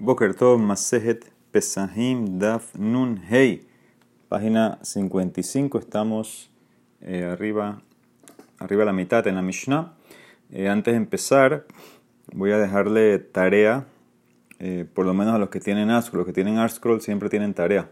Boker 0.00 0.32
Tov 0.32 0.60
Masejet 0.60 1.24
Pesahim 1.50 2.38
Daf 2.38 2.72
Nun 2.78 3.20
Hei, 3.28 3.62
página 4.28 4.78
55, 4.80 5.76
estamos 5.76 6.50
eh, 7.00 7.24
arriba, 7.24 7.82
arriba 8.60 8.84
a 8.84 8.86
la 8.86 8.92
mitad 8.92 9.26
en 9.26 9.34
la 9.34 9.42
Mishnah. 9.42 9.94
Eh, 10.52 10.68
antes 10.68 10.92
de 10.92 10.98
empezar, 10.98 11.66
voy 12.32 12.52
a 12.52 12.58
dejarle 12.58 13.18
tarea, 13.18 13.86
eh, 14.60 14.86
por 14.94 15.04
lo 15.04 15.14
menos 15.14 15.34
a 15.34 15.38
los 15.38 15.48
que 15.48 15.58
tienen 15.58 15.90
ArtScroll, 15.90 16.20
los 16.20 16.26
que 16.28 16.32
tienen 16.32 16.58
ArtScroll 16.58 17.00
siempre 17.00 17.28
tienen 17.28 17.52
tarea. 17.52 17.90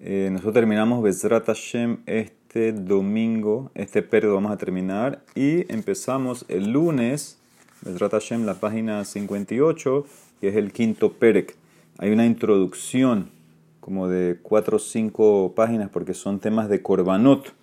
nosotros 0.00 0.54
terminamos 0.54 1.04
Bezrat 1.04 1.46
Hashem 1.46 1.98
este 2.06 2.72
domingo, 2.72 3.70
este 3.76 4.02
periodo 4.02 4.34
vamos 4.34 4.50
a 4.50 4.56
terminar 4.56 5.22
y 5.36 5.72
empezamos 5.72 6.44
el 6.48 6.72
lunes, 6.72 7.38
Bezrat 7.82 8.10
Hashem, 8.10 8.44
la 8.44 8.54
página 8.54 9.04
58 9.04 10.04
que 10.42 10.48
es 10.48 10.56
el 10.56 10.72
quinto 10.72 11.12
Perek. 11.12 11.54
Hay 11.98 12.10
una 12.10 12.26
introducción 12.26 13.30
como 13.78 14.08
de 14.08 14.40
cuatro 14.42 14.78
o 14.78 14.80
cinco 14.80 15.52
páginas 15.54 15.88
porque 15.88 16.14
son 16.14 16.40
temas 16.40 16.68
de 16.68 16.82
Korbanot. 16.82 17.54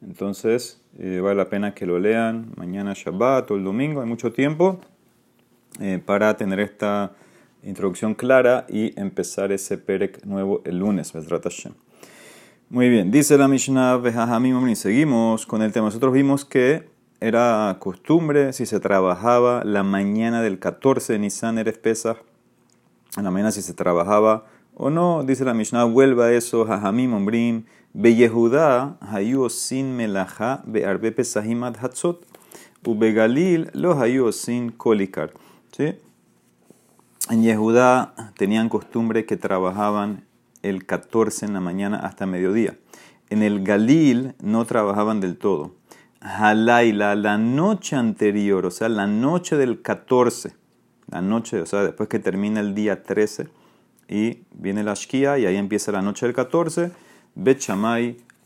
Entonces 0.00 0.80
eh, 0.98 1.20
vale 1.22 1.36
la 1.36 1.50
pena 1.50 1.74
que 1.74 1.84
lo 1.84 1.98
lean 1.98 2.50
mañana 2.56 2.94
Shabbat 2.96 3.50
o 3.50 3.56
el 3.56 3.64
domingo, 3.64 4.00
hay 4.00 4.08
mucho 4.08 4.32
tiempo 4.32 4.80
eh, 5.78 6.00
para 6.02 6.34
tener 6.38 6.58
esta 6.60 7.12
introducción 7.64 8.14
clara 8.14 8.64
y 8.66 8.98
empezar 8.98 9.52
ese 9.52 9.76
Perek 9.76 10.24
nuevo 10.24 10.62
el 10.64 10.78
lunes, 10.78 11.12
Muy 12.70 12.88
bien, 12.88 13.10
dice 13.10 13.36
la 13.36 13.46
Mishnah 13.46 14.00
y 14.70 14.74
seguimos 14.74 15.44
con 15.44 15.60
el 15.60 15.70
tema. 15.70 15.88
Nosotros 15.88 16.14
vimos 16.14 16.46
que 16.46 16.91
era 17.22 17.76
costumbre 17.78 18.52
si 18.52 18.66
se 18.66 18.80
trabajaba 18.80 19.62
la 19.64 19.84
mañana 19.84 20.42
del 20.42 20.58
14 20.58 21.14
de 21.14 21.18
Nisan 21.20 21.56
Eres 21.58 21.78
Pesach, 21.78 22.18
en 23.16 23.24
la 23.24 23.30
mañana 23.30 23.52
si 23.52 23.62
se 23.62 23.74
trabajaba 23.74 24.46
o 24.74 24.90
no, 24.90 25.22
dice 25.22 25.44
la 25.44 25.54
Mishnah, 25.54 25.84
vuelva 25.84 26.26
a 26.26 26.32
eso, 26.32 26.64
Jajamim 26.64 27.14
Ombrim, 27.14 27.64
Be 27.92 28.14
Yehuda, 28.14 28.96
Hayu 29.00 29.48
sin 29.50 29.96
Melaha, 29.96 30.62
Be 30.66 30.84
Arbe 30.84 31.14
Hatzot, 31.80 32.26
Ube 32.84 33.12
Galil, 33.12 33.70
lo 33.74 34.00
Hayu 34.00 34.32
sin 34.32 34.70
Kolikar. 34.72 35.32
¿Sí? 35.70 35.94
En 37.30 37.42
Yehudá 37.42 38.14
tenían 38.36 38.68
costumbre 38.68 39.26
que 39.26 39.36
trabajaban 39.36 40.24
el 40.62 40.86
14 40.86 41.46
en 41.46 41.52
la 41.52 41.60
mañana 41.60 41.98
hasta 41.98 42.26
mediodía. 42.26 42.76
En 43.30 43.42
el 43.42 43.62
Galil 43.62 44.34
no 44.42 44.64
trabajaban 44.64 45.20
del 45.20 45.36
todo. 45.36 45.72
Halaila, 46.24 47.16
la 47.16 47.36
noche 47.36 47.96
anterior, 47.96 48.64
o 48.64 48.70
sea, 48.70 48.88
la 48.88 49.08
noche 49.08 49.56
del 49.56 49.82
14, 49.82 50.54
la 51.10 51.20
noche, 51.20 51.60
o 51.60 51.66
sea, 51.66 51.82
después 51.82 52.08
que 52.08 52.20
termina 52.20 52.60
el 52.60 52.76
día 52.76 53.02
13 53.02 53.48
y 54.08 54.44
viene 54.52 54.84
la 54.84 54.94
Shkia 54.94 55.38
y 55.38 55.46
ahí 55.46 55.56
empieza 55.56 55.90
la 55.90 56.00
noche 56.00 56.26
del 56.26 56.34
14, 56.34 56.92
Bet 57.34 57.60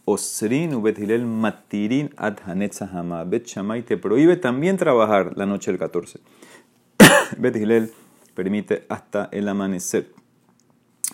Osrin 0.07 0.75
u 0.75 0.81
Bet 0.81 0.99
Hilel 0.99 1.27
Matirin 1.27 2.15
ad 2.17 2.39
Hanetzahama. 2.47 3.25
Bet 3.25 3.47
te 3.85 3.97
prohíbe 3.99 4.37
también 4.37 4.79
trabajar 4.79 5.33
la 5.37 5.45
noche 5.45 5.71
del 5.71 5.79
14. 5.79 6.21
Bet 7.37 7.57
Hilel 7.57 7.93
permite 8.35 8.87
hasta 8.89 9.29
el 9.33 9.49
amanecer. 9.49 10.13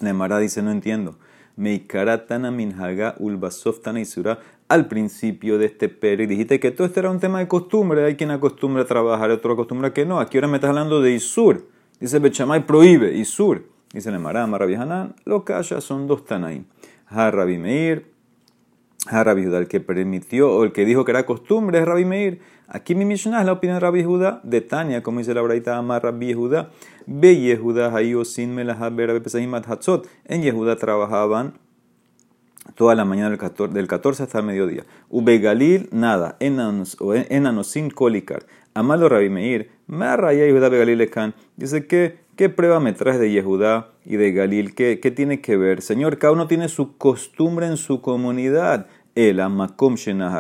La 0.01 0.39
dice, 0.39 0.63
no 0.63 0.71
entiendo. 0.71 1.19
Meikaratana 1.57 2.51
minhaga 2.51 3.15
ulbasoftana 3.19 4.01
isura 4.01 4.39
al 4.73 4.89
principio 4.89 5.59
de 5.59 5.67
este 5.67 5.91
peri 5.91 6.25
dijiste 6.25 6.59
que 6.59 6.71
todo 6.71 6.87
esto 6.87 7.01
era 7.01 7.11
un 7.11 7.21
tema 7.21 7.41
de 7.41 7.47
costumbre, 7.47 8.07
hay 8.07 8.17
quien 8.17 8.31
acostumbra 8.31 8.85
a 8.85 8.87
trabajar, 8.87 9.31
otro 9.31 9.53
acostumbra 9.53 9.93
que 9.93 10.07
no. 10.07 10.19
Aquí 10.19 10.39
ahora 10.39 10.49
me 10.49 10.57
estás 10.57 10.71
hablando 10.71 11.03
de 11.03 11.13
Isur. 11.13 11.69
Dice 12.01 12.19
Bechamay 12.19 12.67
prohíbe, 12.67 13.15
Isur. 13.15 13.67
Dice 13.93 14.09
el 14.09 14.19
Marama, 14.19 14.57
Rabbi 14.57 14.75
Hanan, 14.75 15.15
lo 15.27 15.45
calla, 15.45 15.83
son 15.83 16.07
dos 16.07 16.25
Tanaim. 16.25 16.65
Ha 17.09 17.31
Rabbi 17.31 17.59
Meir, 17.59 18.07
Ha 19.09 19.23
Rabbi 19.23 19.45
Judá, 19.45 19.59
el 19.59 19.69
que 19.69 19.81
permitió 19.81 20.51
o 20.51 20.65
el 20.65 20.73
que 20.73 20.87
dijo 20.87 21.05
que 21.05 21.11
era 21.11 21.27
costumbre 21.27 21.79
es 21.79 21.85
Rabbi 21.85 22.07
Meir. 22.07 22.41
Aquí 22.67 22.95
mi 22.95 23.05
Mishnah 23.05 23.41
es 23.41 23.47
la 23.47 23.53
opinión 23.53 23.77
de 23.77 23.81
Rabbi 23.81 24.03
Judá, 24.03 24.41
de 24.43 24.63
Tania, 24.63 25.03
como 25.03 25.19
dice 25.19 25.35
la 25.35 25.43
Braita 25.43 25.77
Amar 25.77 26.03
Rabbi 26.03 26.33
Judá. 26.33 26.71
Be 27.05 27.39
Yehuda, 27.39 27.93
Hayo, 27.93 28.25
Sin 28.25 28.55
Melaha, 28.55 28.89
Berabe 28.89 29.21
Pesahim, 29.21 29.55
Hatzot. 29.55 30.09
En 30.25 30.41
Yehuda 30.41 30.77
trabajaban 30.77 31.59
toda 32.75 32.95
la 32.95 33.05
mañana 33.05 33.31
del 33.31 33.89
14, 33.89 34.23
hasta 34.23 34.39
el 34.39 34.45
mediodía. 34.45 34.85
Ube 35.11 35.39
Galil, 35.39 35.89
nada. 35.93 36.37
Enanos 36.41 37.67
sin 37.67 37.91
colicar. 37.91 38.45
Amalo 38.75 39.09
Rabbi 39.09 39.29
Meir, 39.29 39.71
Marraya 39.87 40.47
Yehuda 40.47 40.71
Begalil 40.71 41.01
Ekan. 41.03 41.35
Dice 41.57 41.87
que, 41.87 42.21
¿qué 42.37 42.49
prueba 42.49 42.81
me 42.81 42.95
traes 42.95 43.21
de 43.21 43.31
Yehudá 43.31 43.91
y 44.05 44.17
de 44.17 44.33
Galil? 44.33 44.75
¿Qué, 44.75 44.99
¿Qué 44.99 45.11
tiene 45.11 45.43
que 45.43 45.59
ver? 45.59 45.83
Señor, 45.83 46.19
cada 46.19 46.33
uno 46.33 46.47
tiene 46.47 46.69
su 46.69 46.97
costumbre 46.97 47.67
en 47.67 47.77
su 47.77 48.01
comunidad. 48.01 48.87
Ela 49.15 49.51
makom 49.51 49.97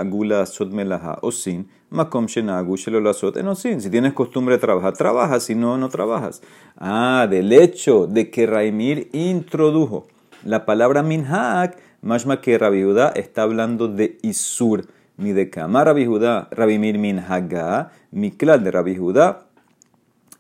gula 0.07 0.47
sot 0.47 0.73
melaha 0.73 1.19
osin, 1.21 1.69
makom 1.91 2.27
la 2.37 3.13
sot 3.13 3.37
enosin. 3.37 3.83
Si 3.83 3.91
tienes 3.91 4.15
costumbre 4.15 4.55
de 4.55 4.61
trabajar, 4.61 4.95
trabajas, 4.95 5.43
si 5.43 5.55
no, 5.55 5.77
no 5.77 5.91
trabajas. 5.91 6.41
Ah, 6.79 7.27
del 7.29 7.53
hecho 7.53 8.07
de 8.07 8.31
que 8.31 8.47
Raimir 8.47 9.11
introdujo 9.13 10.07
la 10.43 10.65
palabra 10.65 11.03
minhak 11.03 11.77
Mashma 12.03 12.41
que 12.41 12.59
Rabbi 12.59 12.83
Judá 12.83 13.13
está 13.15 13.43
hablando 13.43 13.87
de 13.87 14.19
Isur. 14.23 14.87
Mi 15.17 15.33
de 15.33 15.51
Kama 15.51 15.85
Rabbi 15.85 16.05
Judá, 16.05 16.49
Rabbi 16.51 16.79
Mir 16.79 16.99
min 16.99 17.21
Haga, 17.21 17.93
mi 18.11 18.31
de 18.31 18.71
Rabbi 18.71 18.97
Judá, 18.97 19.47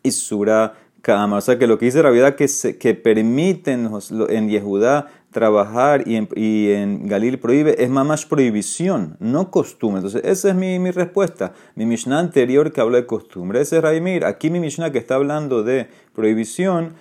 Isura 0.02 0.74
Kama. 1.02 1.36
O 1.36 1.40
sea 1.40 1.58
que 1.58 1.68
lo 1.68 1.78
que 1.78 1.84
dice 1.84 2.02
Rabbi 2.02 2.18
Judá 2.18 2.34
que, 2.34 2.48
que 2.80 2.94
permiten 2.94 3.90
en 4.28 4.48
Yehudá 4.48 5.06
trabajar 5.30 6.06
y 6.06 6.16
en, 6.16 6.28
y 6.34 6.70
en, 6.72 7.08
Galil 7.08 7.38
prohíbe 7.38 7.82
es 7.82 7.90
más 7.90 8.26
prohibición, 8.26 9.16
no 9.20 9.50
costumbre. 9.50 9.98
Entonces, 9.98 10.22
esa 10.24 10.50
es 10.50 10.54
mi, 10.54 10.78
mi, 10.78 10.90
respuesta. 10.90 11.52
Mi 11.74 11.86
Mishnah 11.86 12.18
anterior 12.18 12.72
que 12.72 12.80
habla 12.80 12.98
de 12.98 13.06
costumbre, 13.06 13.60
ese 13.60 13.78
es 13.78 14.02
Mir. 14.02 14.24
Aquí 14.24 14.50
mi 14.50 14.60
Mishnah 14.60 14.90
que 14.90 14.98
está 14.98 15.14
hablando 15.14 15.62
de 15.62 15.88
prohibición 16.14 16.94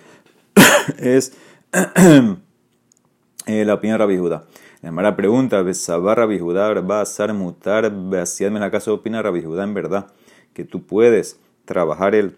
es 0.98 1.32
eh, 3.46 3.64
la 3.64 3.74
opinión 3.74 3.98
de 3.98 4.04
Rabbi 4.04 4.18
Judá. 4.18 4.44
La 4.82 4.90
mala 4.90 5.16
pregunta, 5.16 5.62
¿Besabar 5.62 6.18
Rabbi 6.18 6.38
Judá 6.38 6.72
va 6.80 7.00
a 7.00 7.06
ser 7.06 7.32
mutar? 7.34 7.84
en 7.84 8.60
la 8.60 8.70
casa 8.70 8.92
opina 8.92 9.22
Rabbi 9.22 9.42
Judá 9.42 9.64
en 9.64 9.74
verdad 9.74 10.08
que 10.52 10.64
tú 10.64 10.84
puedes 10.84 11.38
trabajar 11.64 12.14
el, 12.14 12.36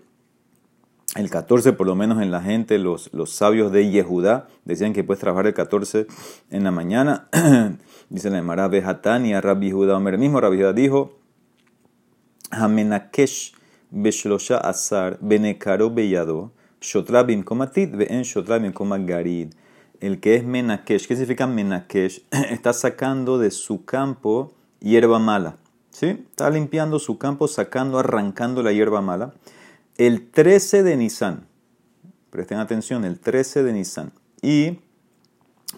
el 1.17 1.31
14, 1.31 1.73
por 1.73 1.87
lo 1.87 1.95
menos 1.95 2.23
en 2.23 2.31
la 2.31 2.43
gente, 2.43 2.79
los, 2.79 3.13
los 3.13 3.31
sabios 3.31 3.73
de 3.73 3.91
Yehudá 3.91 4.49
decían 4.65 4.93
que 4.93 5.05
puedes 5.05 5.21
trabajar 5.21 5.47
el 5.47 5.55
14 5.55 6.07
en 6.51 6.65
la 6.65 6.71
mañana. 6.71 7.29
Dice 8.11 8.31
la 8.31 8.39
Emara 8.39 8.69
Bejatania, 8.69 9.41
Rabbi 9.41 9.71
Judá, 9.71 9.97
Omer 9.97 10.19
mismo 10.19 10.41
Rabbi 10.41 10.59
Judá 10.59 10.73
dijo, 10.73 11.19
Hamenakesh 12.51 13.55
beshlosha 13.91 14.59
asar 14.59 15.19
benekaro 15.21 15.91
beyado, 15.91 16.53
shotrabim 16.81 17.43
komatit, 17.43 17.95
en 18.09 18.23
shotrabim 18.23 18.73
garid 19.07 19.53
el 20.01 20.21
que 20.21 20.37
es 20.37 20.45
Menakesh. 20.45 21.07
¿Qué 21.07 21.15
significa 21.15 21.47
Menakesh? 21.47 22.25
Está 22.51 22.73
sacando 22.73 23.39
de 23.39 23.51
su 23.51 23.85
campo 23.85 24.53
hierba 24.81 25.19
mala. 25.19 25.57
¿Sí? 25.91 26.07
Está 26.31 26.51
limpiando 26.51 26.99
su 26.99 27.19
campo, 27.19 27.47
sacando, 27.49 27.99
arrancando 27.99 28.63
la 28.63 28.73
hierba 28.73 29.01
mala. 29.01 29.35
El 29.97 30.29
13 30.31 30.83
de 30.83 30.97
Nisan. 30.97 31.47
Presten 32.31 32.59
atención, 32.59 33.05
el 33.05 33.21
13 33.21 33.63
de 33.63 33.73
Nisan. 33.73 34.13
Y 34.43 34.81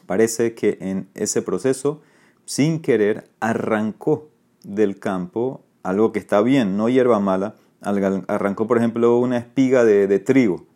parece 0.06 0.54
que 0.54 0.78
en 0.80 1.08
ese 1.14 1.42
proceso, 1.42 2.00
sin 2.46 2.80
querer, 2.80 3.28
arrancó 3.40 4.30
del 4.64 4.98
campo 4.98 5.62
algo 5.82 6.12
que 6.12 6.18
está 6.18 6.40
bien, 6.40 6.76
no 6.76 6.88
hierba 6.88 7.20
mala. 7.20 7.54
Arrancó, 7.80 8.66
por 8.66 8.78
ejemplo, 8.78 9.18
una 9.18 9.36
espiga 9.36 9.84
de, 9.84 10.06
de 10.06 10.18
trigo. 10.18 10.66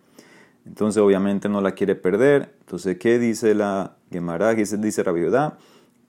Entonces, 0.67 1.03
obviamente, 1.03 1.49
no 1.49 1.61
la 1.61 1.73
quiere 1.73 1.95
perder. 1.95 2.55
Entonces, 2.61 2.99
¿qué 2.99 3.19
dice 3.19 3.55
la 3.55 3.97
Gemara? 4.11 4.55
Dice, 4.55 4.77
dice 4.77 5.03
Rabbi 5.03 5.23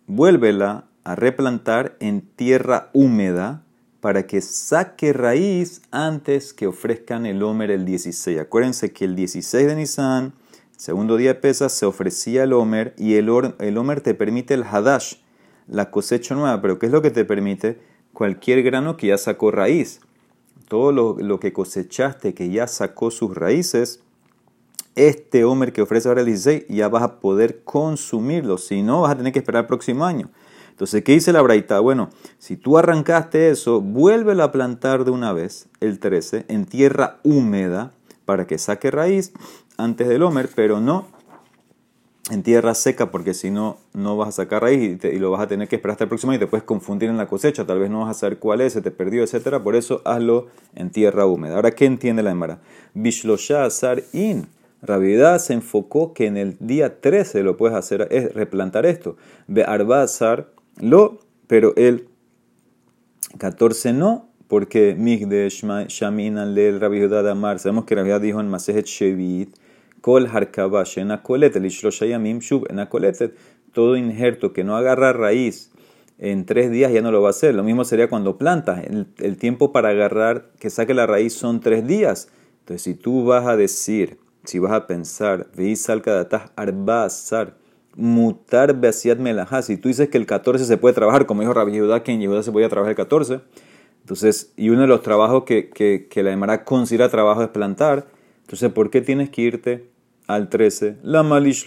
vuélvela 0.07 0.86
a 1.03 1.15
replantar 1.15 1.95
en 2.00 2.21
tierra 2.21 2.89
húmeda 2.94 3.63
para 4.01 4.25
que 4.27 4.42
saque 4.42 5.13
raíz 5.13 5.83
antes 5.92 6.53
que 6.53 6.68
ofrezcan 6.68 7.25
el 7.25 7.42
Homer 7.44 7.71
el 7.71 7.86
16. 7.86 8.39
Acuérdense 8.39 8.92
que 8.92 9.06
el 9.06 9.15
16 9.15 9.68
de 9.68 9.75
Nisan, 9.75 10.33
segundo 10.75 11.18
día 11.18 11.33
de 11.33 11.39
pesas, 11.39 11.71
se 11.71 11.86
ofrecía 11.86 12.44
el 12.44 12.54
Homer 12.54 12.94
y 12.97 13.15
el, 13.15 13.30
el 13.59 13.77
Homer 13.77 14.01
te 14.01 14.13
permite 14.15 14.56
el 14.56 14.63
Hadash, 14.63 15.15
la 15.68 15.92
cosecha 15.92 16.36
nueva. 16.36 16.62
Pero 16.62 16.80
¿qué 16.80 16.88
es 16.88 16.92
lo 16.92 17.01
que 17.01 17.12
te 17.12 17.25
permite? 17.25 17.80
Cualquier 18.12 18.63
grano 18.63 18.97
que 18.97 19.07
ya 19.07 19.18
sacó 19.18 19.51
raíz. 19.51 20.01
Todo 20.68 20.92
lo 20.92 21.39
que 21.39 21.54
cosechaste 21.54 22.33
que 22.33 22.50
ya 22.50 22.65
sacó 22.65 23.12
sus 23.12 23.36
raíces, 23.36 24.01
este 24.96 25.44
Homer 25.44 25.74
que 25.74 25.82
ofrece 25.82 26.08
ahora 26.08 26.22
el 26.22 26.28
16 26.28 26.66
ya 26.70 26.90
vas 26.90 27.04
a 27.04 27.20
poder 27.20 27.64
consumirlo. 27.64 28.58
Si 28.58 28.84
no, 28.84 29.02
vas 29.02 29.12
a 29.12 29.18
tener 29.18 29.34
que 29.34 29.40
esperar 29.40 29.64
el 29.64 29.68
próximo 29.68 30.06
año. 30.06 30.30
Entonces, 30.70 31.04
¿qué 31.04 31.14
dice 31.14 31.32
la 31.32 31.42
Braita? 31.42 31.80
Bueno, 31.80 32.10
si 32.40 32.58
tú 32.58 32.78
arrancaste 32.78 33.50
eso, 33.50 33.82
vuélvelo 33.82 34.44
a 34.44 34.52
plantar 34.52 35.06
de 35.06 35.12
una 35.12 35.32
vez, 35.32 35.68
el 35.80 36.00
13, 36.00 36.46
en 36.48 36.66
tierra 36.66 37.20
húmeda, 37.24 37.92
para 38.26 38.48
que 38.48 38.58
saque 38.58 38.90
raíz 38.90 39.32
antes 39.78 40.08
del 40.08 40.24
Homer, 40.24 40.50
pero 40.56 40.80
no 40.80 41.08
en 42.30 42.44
tierra 42.44 42.74
seca, 42.76 43.12
porque 43.12 43.34
si 43.34 43.52
no, 43.52 43.78
no 43.94 44.16
vas 44.16 44.30
a 44.30 44.32
sacar 44.32 44.62
raíz 44.62 45.04
y, 45.04 45.20
lo 45.20 45.32
vas 45.32 45.42
a 45.42 45.48
tener 45.48 45.68
que 45.68 45.76
esperar 45.76 45.94
hasta 45.94 46.06
el 46.06 46.08
próximo 46.08 46.32
año 46.32 46.38
y 46.38 46.40
te 46.40 46.48
puedes 46.48 46.64
confundir 46.64 47.10
en 47.10 47.18
la 47.18 47.28
cosecha, 47.28 47.66
tal 47.66 47.80
vez 47.80 47.90
no 47.90 48.02
vas 48.02 48.16
a 48.16 48.20
saber 48.20 48.40
cuál 48.40 48.62
es, 48.62 48.74
se 48.74 48.82
te 48.82 48.92
perdió, 48.92 49.24
etc. 49.24 49.62
Por 49.62 49.76
eso 49.76 50.02
hazlo 50.06 50.48
en 50.76 50.92
tierra 50.92 51.26
húmeda. 51.26 51.56
Ahora, 51.56 51.72
¿qué 51.72 51.86
entiende 51.86 52.24
la 52.24 52.32
Emara? 52.32 52.60
Bishlosha 52.94 53.66
azar 53.66 54.04
in. 54.14 54.48
Rabiedad 54.81 55.39
se 55.39 55.54
enfocó 55.54 56.13
que 56.13 56.25
en 56.25 56.38
el 56.38 56.57
día 56.60 57.01
13 57.01 57.44
lo 57.44 57.57
puedes 57.57 57.78
hacer, 57.78 58.07
es 58.12 58.33
replantar 58.33 58.86
esto. 58.86 59.18
Lo, 60.80 61.19
pero 61.48 61.74
el 61.75 62.07
14 63.38 63.94
no, 63.94 64.30
porque 64.48 64.95
Migde 64.98 65.50
Shaminan 65.50 66.56
le 66.56 66.78
Rabbi 66.78 67.00
de 67.00 67.30
Amar. 67.30 67.60
Sabemos 67.60 67.86
que 67.86 67.95
Rabbi 67.95 68.25
dijo 68.25 68.39
en 68.39 68.50
Masejet 68.50 68.86
Shevit 68.86 69.56
Kol 70.01 70.28
harkabash 70.28 70.98
en 70.98 71.12
akoletet, 71.12 71.63
yamim 72.10 72.39
shub 72.39 72.66
en 72.69 72.80
akoletet. 72.80 73.36
Todo 73.72 73.95
injerto 73.95 74.51
que 74.51 74.63
no 74.63 74.75
agarra 74.75 75.13
raíz 75.13 75.72
en 76.18 76.45
tres 76.45 76.69
días 76.72 76.92
ya 76.92 77.01
no 77.01 77.12
lo 77.12 77.22
va 77.22 77.30
a 77.30 77.31
hacer. 77.31 77.56
Lo 77.56 77.63
mismo 77.63 77.86
sería 77.86 78.10
cuando 78.10 78.38
plantas. 78.38 78.83
El, 78.83 79.38
tiempo 79.38 79.72
para 79.72 79.89
agarrar 79.89 80.51
que 80.60 80.69
saque 80.69 80.94
la 80.94 81.06
raíz 81.06 81.33
son 81.33 81.62
tres 81.62 81.86
días. 81.88 82.30
Entonces, 82.60 82.81
si 82.81 82.94
tú 82.95 83.24
vas 83.24 83.45
a 83.48 83.56
decir, 83.56 84.18
si 84.44 84.60
vas 84.60 84.72
a 84.72 84.88
pensar, 84.88 85.48
veisal 85.56 86.02
kadatas 86.02 86.52
arbazar, 86.56 87.56
mutar 87.96 88.80
beasiat 88.80 89.20
melajá, 89.20 89.62
si 89.62 89.78
tú 89.78 89.88
dices 89.90 90.10
que 90.10 90.18
el 90.18 90.26
14 90.26 90.66
se 90.66 90.78
puede 90.78 90.96
trabajar, 90.96 91.26
como 91.26 91.42
dijo 91.42 91.54
Rabbi 91.54 91.74
Yehuda, 91.74 92.04
que 92.04 92.12
en 92.12 92.22
Yehuda 92.22 92.44
se 92.44 92.52
podía 92.52 92.70
trabajar 92.70 92.92
el 92.92 92.98
14, 92.98 93.42
entonces, 94.02 94.54
y 94.58 94.70
uno 94.70 94.82
de 94.82 94.88
los 94.88 95.04
trabajos 95.04 95.44
que, 95.44 95.70
que, 95.70 96.08
que 96.10 96.24
la 96.24 96.32
Emara 96.32 96.64
considera 96.64 97.10
trabajo 97.10 97.44
es 97.44 97.50
plantar, 97.50 98.08
entonces, 98.42 98.72
¿por 98.72 98.90
qué 98.90 99.02
tienes 99.02 99.30
que 99.30 99.42
irte 99.44 99.92
al 100.28 100.50
13, 100.50 100.98
la 101.04 101.24
malish 101.24 101.66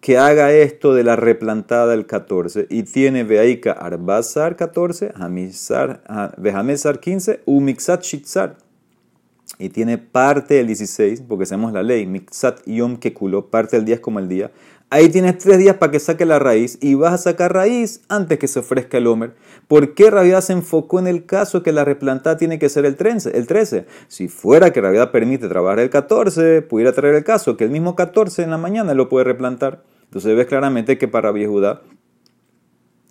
que 0.00 0.18
haga 0.18 0.52
esto 0.52 0.94
de 0.94 1.04
la 1.04 1.16
replantada 1.16 1.94
el 1.94 2.06
14 2.06 2.66
y 2.68 2.82
tiene 2.82 3.24
veaika 3.24 3.72
arbazar 3.72 4.56
14, 4.56 5.12
vejamesar 6.36 7.00
15, 7.00 7.40
umixat 7.46 8.02
shitzar. 8.02 8.56
Y 9.58 9.68
tiene 9.68 9.96
parte 9.96 10.54
del 10.54 10.66
16, 10.66 11.22
porque 11.28 11.46
sabemos 11.46 11.72
la 11.72 11.82
ley, 11.82 12.06
mixat 12.06 12.64
yom 12.66 12.96
kekulo, 12.96 13.46
parte 13.48 13.76
del 13.76 13.86
día 13.86 13.94
es 13.94 14.00
como 14.00 14.18
el 14.18 14.28
día. 14.28 14.50
Ahí 14.88 15.08
tienes 15.08 15.38
tres 15.38 15.58
días 15.58 15.76
para 15.76 15.90
que 15.90 15.98
saque 15.98 16.24
la 16.24 16.38
raíz 16.38 16.78
y 16.80 16.94
vas 16.94 17.12
a 17.12 17.18
sacar 17.18 17.52
raíz 17.52 18.02
antes 18.08 18.38
que 18.38 18.46
se 18.46 18.60
ofrezca 18.60 18.98
el 18.98 19.08
Homer. 19.08 19.34
¿Por 19.66 19.94
qué 19.94 20.10
Rabiedad 20.10 20.40
se 20.42 20.52
enfocó 20.52 21.00
en 21.00 21.08
el 21.08 21.26
caso 21.26 21.64
que 21.64 21.72
la 21.72 21.84
replantada 21.84 22.36
tiene 22.36 22.60
que 22.60 22.68
ser 22.68 22.84
el 22.84 22.94
13? 22.94 23.36
El 23.36 23.48
13? 23.48 23.86
Si 24.06 24.28
fuera 24.28 24.72
que 24.72 24.80
Rabiedad 24.80 25.10
permite 25.10 25.48
trabajar 25.48 25.80
el 25.80 25.90
14, 25.90 26.62
pudiera 26.62 26.92
traer 26.92 27.16
el 27.16 27.24
caso 27.24 27.56
que 27.56 27.64
el 27.64 27.70
mismo 27.70 27.96
14 27.96 28.44
en 28.44 28.50
la 28.50 28.58
mañana 28.58 28.94
lo 28.94 29.08
puede 29.08 29.24
replantar. 29.24 29.82
Entonces 30.04 30.36
ves 30.36 30.46
claramente 30.46 30.98
que 30.98 31.08
para 31.08 31.32
Judá 31.32 31.82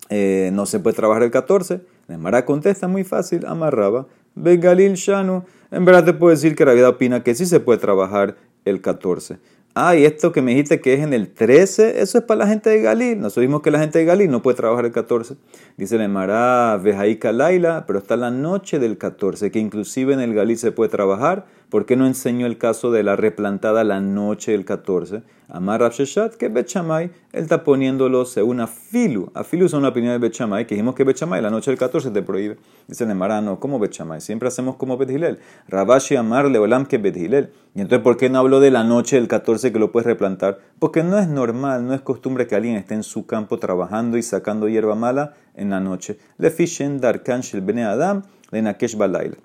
eh, 0.08 0.50
no 0.54 0.64
se 0.64 0.80
puede 0.80 0.96
trabajar 0.96 1.24
el 1.24 1.30
14. 1.30 1.82
La 2.08 2.16
Mara 2.16 2.46
contesta 2.46 2.88
muy 2.88 3.04
fácil, 3.04 3.44
amarraba. 3.44 4.06
Ve 4.34 4.56
Galil 4.56 4.94
Shanu. 4.94 5.44
En 5.70 5.84
verdad 5.84 6.04
te 6.04 6.12
puedo 6.12 6.30
decir 6.30 6.54
que 6.54 6.64
Rabiedad 6.64 6.90
opina 6.90 7.22
que 7.22 7.34
sí 7.34 7.46
se 7.46 7.60
puede 7.60 7.78
trabajar 7.78 8.36
el 8.64 8.80
14. 8.80 9.38
Ah, 9.74 9.94
y 9.94 10.06
esto 10.06 10.32
que 10.32 10.40
me 10.40 10.52
dijiste 10.52 10.80
que 10.80 10.94
es 10.94 11.00
en 11.00 11.12
el 11.12 11.34
13, 11.34 12.00
eso 12.00 12.16
es 12.16 12.24
para 12.24 12.38
la 12.38 12.46
gente 12.46 12.70
de 12.70 12.80
Galil. 12.80 13.20
Nosotros 13.20 13.42
vimos 13.42 13.60
que 13.60 13.70
la 13.70 13.78
gente 13.78 13.98
de 13.98 14.06
Galil 14.06 14.30
no 14.30 14.40
puede 14.40 14.56
trabajar 14.56 14.86
el 14.86 14.92
14. 14.92 15.36
Dice 15.76 15.96
el 15.96 16.08
Mará, 16.08 16.78
Vejaika 16.82 17.30
Laila, 17.30 17.84
pero 17.86 17.98
está 17.98 18.16
la 18.16 18.30
noche 18.30 18.78
del 18.78 18.96
14, 18.96 19.50
que 19.50 19.58
inclusive 19.58 20.14
en 20.14 20.20
el 20.20 20.32
Galil 20.32 20.56
se 20.56 20.72
puede 20.72 20.88
trabajar. 20.88 21.44
¿Por 21.68 21.84
qué 21.84 21.96
no 21.96 22.06
enseñó 22.06 22.46
el 22.46 22.58
caso 22.58 22.92
de 22.92 23.02
la 23.02 23.16
replantada 23.16 23.82
la 23.82 24.00
noche 24.00 24.52
del 24.52 24.64
14? 24.64 25.22
Amar 25.48 25.80
Rabsheshat, 25.80 26.34
que 26.34 26.48
Bechamay, 26.48 27.10
él 27.32 27.42
está 27.42 27.64
poniéndolo 27.64 28.24
según 28.24 28.60
Afilu. 28.60 29.30
Afilu 29.34 29.66
es 29.66 29.72
una 29.72 29.88
opinión 29.88 30.12
de 30.12 30.18
Bechamay, 30.18 30.66
que 30.66 30.76
dijimos 30.76 30.94
que 30.94 31.02
Bechamay 31.02 31.42
la 31.42 31.50
noche 31.50 31.72
del 31.72 31.78
14 31.78 32.10
te 32.10 32.22
prohíbe. 32.22 32.56
Dice 32.86 33.02
el 33.02 33.18
no, 33.18 33.58
¿cómo 33.58 33.80
Bechamay? 33.80 34.20
Siempre 34.20 34.46
hacemos 34.46 34.76
como 34.76 34.96
Bethilel. 34.96 35.40
Rabashi 35.66 36.14
Amar 36.14 36.48
Leolam 36.48 36.86
que 36.86 36.98
Bethilel. 36.98 37.50
Y 37.74 37.80
entonces, 37.80 38.02
¿por 38.02 38.16
qué 38.16 38.30
no 38.30 38.38
habló 38.38 38.60
de 38.60 38.70
la 38.70 38.84
noche 38.84 39.16
del 39.16 39.26
14 39.26 39.72
que 39.72 39.78
lo 39.80 39.90
puedes 39.90 40.06
replantar? 40.06 40.60
Porque 40.78 41.02
no 41.02 41.18
es 41.18 41.26
normal, 41.26 41.84
no 41.84 41.94
es 41.94 42.00
costumbre 42.00 42.46
que 42.46 42.54
alguien 42.54 42.76
esté 42.76 42.94
en 42.94 43.02
su 43.02 43.26
campo 43.26 43.58
trabajando 43.58 44.16
y 44.16 44.22
sacando 44.22 44.68
hierba 44.68 44.94
mala 44.94 45.34
en 45.54 45.70
la 45.70 45.80
noche. 45.80 46.16
Le 46.38 46.50
fishen 46.50 47.00
darkan 47.00 47.40
shel 47.40 47.64
Adam, 47.80 48.22
le 48.52 48.62
nakesh 48.62 48.96
balayla. 48.96 49.36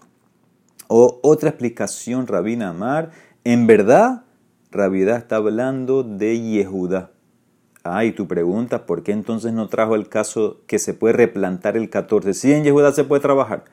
O 0.93 1.21
otra 1.23 1.47
explicación, 1.47 2.27
Rabina 2.27 2.67
Amar, 2.67 3.11
en 3.45 3.65
verdad, 3.65 4.23
Rabiedad 4.71 5.15
está 5.15 5.37
hablando 5.37 6.03
de 6.03 6.37
Yehuda. 6.37 7.11
Ah, 7.85 8.03
y 8.03 8.11
tu 8.11 8.27
pregunta, 8.27 8.85
¿por 8.85 9.01
qué 9.01 9.13
entonces 9.13 9.53
no 9.53 9.69
trajo 9.69 9.95
el 9.95 10.09
caso 10.09 10.59
que 10.67 10.79
se 10.79 10.93
puede 10.93 11.13
replantar 11.13 11.77
el 11.77 11.89
14? 11.89 12.33
Si 12.33 12.51
en 12.51 12.65
Yehuda 12.65 12.91
se 12.91 13.05
puede 13.05 13.21
trabajar. 13.21 13.63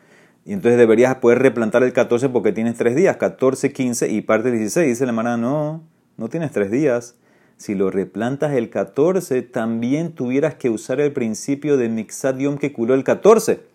Y 0.45 0.53
entonces 0.53 0.79
deberías 0.79 1.17
poder 1.17 1.41
replantar 1.41 1.83
el 1.83 1.93
14 1.93 2.29
porque 2.29 2.53
tienes 2.53 2.77
tres 2.77 2.95
días, 2.95 3.17
14, 3.17 3.73
15 3.73 4.11
y 4.11 4.21
parte 4.21 4.53
del 4.53 4.61
16. 4.61 4.87
Dice 4.87 5.05
la 5.05 5.11
hermana, 5.11 5.37
no, 5.37 5.83
no 6.19 6.29
tienes 6.29 6.53
tres 6.53 6.71
días. 6.71 7.17
Si 7.57 7.75
lo 7.75 7.91
replantas 7.91 8.53
el 8.53 8.71
14, 8.71 9.43
también 9.43 10.13
tuvieras 10.13 10.55
que 10.55 10.71
usar 10.71 11.01
el 11.01 11.13
principio 11.13 11.79
de 11.79 11.89
Mixad 11.89 12.39
Yom 12.39 12.59
que 12.59 12.73
culó 12.73 12.95
el 12.95 13.03
14. 13.03 13.68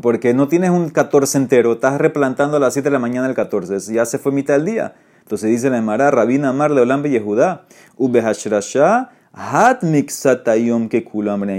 Porque 0.00 0.34
no 0.34 0.48
tienes 0.48 0.70
un 0.70 0.90
14 0.90 1.38
entero, 1.38 1.74
estás 1.74 1.98
replantando 1.98 2.56
a 2.56 2.60
las 2.60 2.72
7 2.72 2.88
de 2.88 2.92
la 2.92 2.98
mañana 2.98 3.28
el 3.28 3.34
14, 3.34 3.92
ya 3.92 4.06
se 4.06 4.18
fue 4.18 4.32
mitad 4.32 4.54
del 4.54 4.64
día. 4.64 4.94
Entonces 5.22 5.50
dice 5.50 5.70
la 5.70 5.78
Emara, 5.78 6.10
Rabina 6.10 6.50
Amar 6.50 6.70
Leolam 6.70 7.02
Yehudá, 7.02 7.66
Ubehashrasha, 7.96 9.10
Hat 9.32 9.82
Mixatayom 9.82 10.88
que 10.88 11.04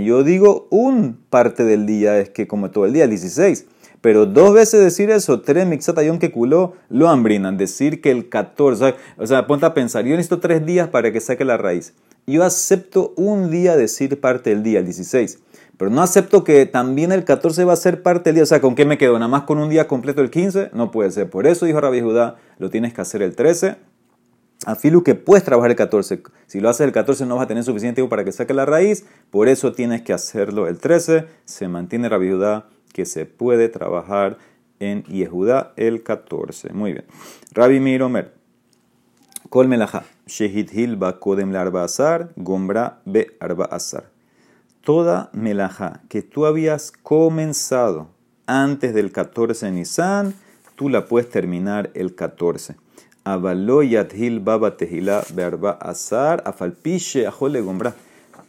Yo 0.04 0.24
digo 0.24 0.68
un 0.72 1.20
parte 1.30 1.66
del 1.66 1.86
día, 1.86 2.20
es 2.20 2.30
que 2.30 2.48
como 2.48 2.72
todo 2.72 2.86
el 2.86 2.94
día, 2.94 3.04
el 3.04 3.10
16. 3.10 3.66
Pero 4.06 4.28
dos 4.28 4.54
veces 4.54 4.82
decir 4.82 5.10
eso, 5.10 5.42
tres 5.42 5.66
mixatayón 5.66 6.20
que 6.20 6.32
culó, 6.32 6.76
lo 6.90 7.10
hambrinan. 7.10 7.58
Decir 7.58 8.02
que 8.02 8.12
el 8.12 8.30
14, 8.30 8.94
o 9.18 9.26
sea, 9.26 9.48
ponte 9.48 9.66
a 9.66 9.74
pensar, 9.74 10.06
yo 10.06 10.12
necesito 10.12 10.40
tres 10.40 10.64
días 10.64 10.90
para 10.90 11.12
que 11.12 11.20
saque 11.20 11.44
la 11.44 11.58
raíz. 11.58 11.96
Yo 12.28 12.44
acepto 12.44 13.14
un 13.18 13.50
día 13.50 13.76
decir 13.76 14.22
parte 14.22 14.52
del 14.52 14.62
día, 14.62 14.80
el 14.80 14.86
16. 14.86 15.40
Pero 15.78 15.92
no 15.92 16.02
acepto 16.02 16.44
que 16.44 16.66
también 16.66 17.12
el 17.12 17.26
14 17.26 17.66
va 17.66 17.74
a 17.74 17.78
ser 17.78 18.02
parte 18.02 18.30
del 18.30 18.36
día. 18.36 18.44
O 18.44 18.48
sea, 18.48 18.62
¿con 18.62 18.76
qué 18.76 18.86
me 18.86 18.98
quedo? 18.98 19.14
¿Nada 19.14 19.28
más 19.28 19.44
con 19.44 19.58
un 19.58 19.70
día 19.70 19.88
completo 19.88 20.22
el 20.22 20.30
15? 20.30 20.72
No 20.74 20.92
puede 20.92 21.12
ser. 21.12 21.30
Por 21.30 21.48
eso 21.48 21.66
dijo 21.66 21.82
Rabbi 21.82 22.02
Judá, 22.02 22.38
lo 22.60 22.70
tienes 22.70 22.94
que 22.94 23.02
hacer 23.02 23.22
el 23.22 23.36
13. 23.36 23.76
Afilu 24.66 25.04
que 25.04 25.16
puedes 25.16 25.44
trabajar 25.44 25.72
el 25.72 25.76
14. 25.76 26.24
Si 26.48 26.62
lo 26.62 26.70
haces 26.70 26.86
el 26.86 26.94
14 26.94 27.26
no 27.26 27.36
vas 27.36 27.46
a 27.46 27.48
tener 27.48 27.64
suficiente 27.64 27.96
tiempo 27.96 28.10
para 28.10 28.24
que 28.24 28.32
saque 28.32 28.54
la 28.54 28.66
raíz. 28.66 29.06
Por 29.32 29.50
eso 29.50 29.74
tienes 29.74 30.02
que 30.02 30.14
hacerlo 30.14 30.68
el 30.68 30.78
13. 30.78 31.26
Se 31.44 31.68
mantiene 31.68 32.08
Rabbi 32.08 32.32
Judá 32.32 32.70
que 32.94 33.06
se 33.06 33.26
puede 33.26 33.68
trabajar 33.68 34.38
en 34.80 35.04
Yehudá 35.04 35.74
el 35.76 36.04
14. 36.04 36.72
Muy 36.72 36.94
bien. 36.94 37.06
Rabbi 37.52 37.82
Miromer. 37.82 38.34
Kol 39.50 39.68
melaja. 39.68 40.06
Shehit 40.26 40.74
hilba 40.74 41.20
kodem 41.20 41.52
larba 41.52 41.84
azar. 41.84 42.30
Gombra 42.38 43.02
be 43.06 43.36
arba 43.40 43.66
azar 43.66 44.15
toda 44.86 45.32
melaja 45.34 46.02
que 46.10 46.22
tú 46.22 46.46
habías 46.46 46.92
comenzado 46.92 48.08
antes 48.46 48.94
del 48.94 49.12
14 49.12 49.66
de 49.66 49.72
Nisan, 49.72 50.36
tú 50.76 50.90
la 50.90 51.08
puedes 51.08 51.30
terminar 51.30 51.90
el 51.96 52.14
14. 52.14 52.76
Avalo 53.24 53.82
yathil 53.82 54.40
baba 54.40 54.78
tehila 54.78 55.24
berba 55.34 55.72
azar 55.72 56.44
afalpiche 56.46 57.26
ajole 57.26 57.62
gombra. 57.62 57.96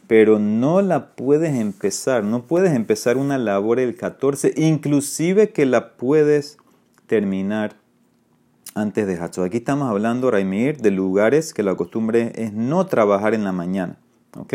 Pero 0.07 0.39
no 0.39 0.81
la 0.81 1.07
puedes 1.15 1.59
empezar, 1.59 2.23
no 2.23 2.43
puedes 2.43 2.73
empezar 2.73 3.17
una 3.17 3.37
labor 3.37 3.79
el 3.79 3.97
14, 3.97 4.53
inclusive 4.55 5.49
que 5.49 5.65
la 5.65 5.97
puedes 5.97 6.59
terminar 7.07 7.75
antes 8.73 9.05
de 9.07 9.19
Hacho. 9.19 9.43
Aquí 9.43 9.57
estamos 9.57 9.89
hablando, 9.89 10.31
Raimir, 10.31 10.77
de 10.77 10.91
lugares 10.91 11.53
que 11.53 11.63
la 11.63 11.75
costumbre 11.75 12.31
es 12.35 12.53
no 12.53 12.85
trabajar 12.85 13.33
en 13.33 13.43
la 13.43 13.51
mañana. 13.51 13.97
¿ok?, 14.37 14.53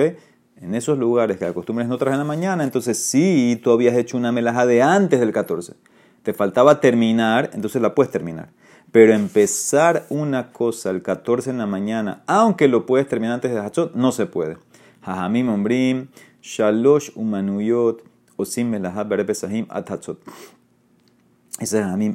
en 0.63 0.77
esos 0.77 0.97
lugares 0.97 1.39
que 1.39 1.45
la 1.45 1.53
costumbre 1.53 1.83
es 1.83 1.89
no 1.89 1.99
traer 1.99 2.15
en 2.15 2.21
la 2.21 2.25
mañana, 2.25 2.63
entonces 2.63 2.97
sí, 2.97 3.61
tú 3.63 3.73
habías 3.73 3.97
hecho 3.97 4.17
una 4.17 4.31
melaja 4.31 4.65
de 4.65 4.81
antes 4.81 5.19
del 5.19 5.33
14. 5.33 5.75
Te 6.23 6.33
faltaba 6.33 6.81
terminar, 6.81 7.51
entonces 7.53 7.83
la 7.83 7.97
puedes 7.97 8.13
terminar. 8.13 8.51
Pero 8.93 9.13
empezar 9.13 10.07
una 10.09 10.53
cosa 10.53 10.91
el 10.91 11.03
14 11.03 11.51
en 11.51 11.59
la 11.59 11.67
mañana, 11.67 12.23
aunque 12.27 12.69
lo 12.69 12.87
puedes 12.87 13.09
terminar 13.09 13.35
antes 13.35 13.51
de 13.51 13.59
Hachot, 13.59 13.95
no 13.95 14.13
se 14.13 14.27
puede. 14.27 14.57
Jajamim 15.01 15.49
ombrim, 15.49 16.09
shalosh 16.41 17.11
umanuyot, 17.17 18.03
osim 18.37 18.71
melaha 18.71 19.03
berepesahim 19.03 19.67
at 19.69 19.91
Hachot. 19.91 20.21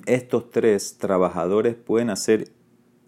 Estos 0.06 0.51
tres 0.51 0.98
trabajadores 0.98 1.75
pueden 1.75 2.10
hacer 2.10 2.50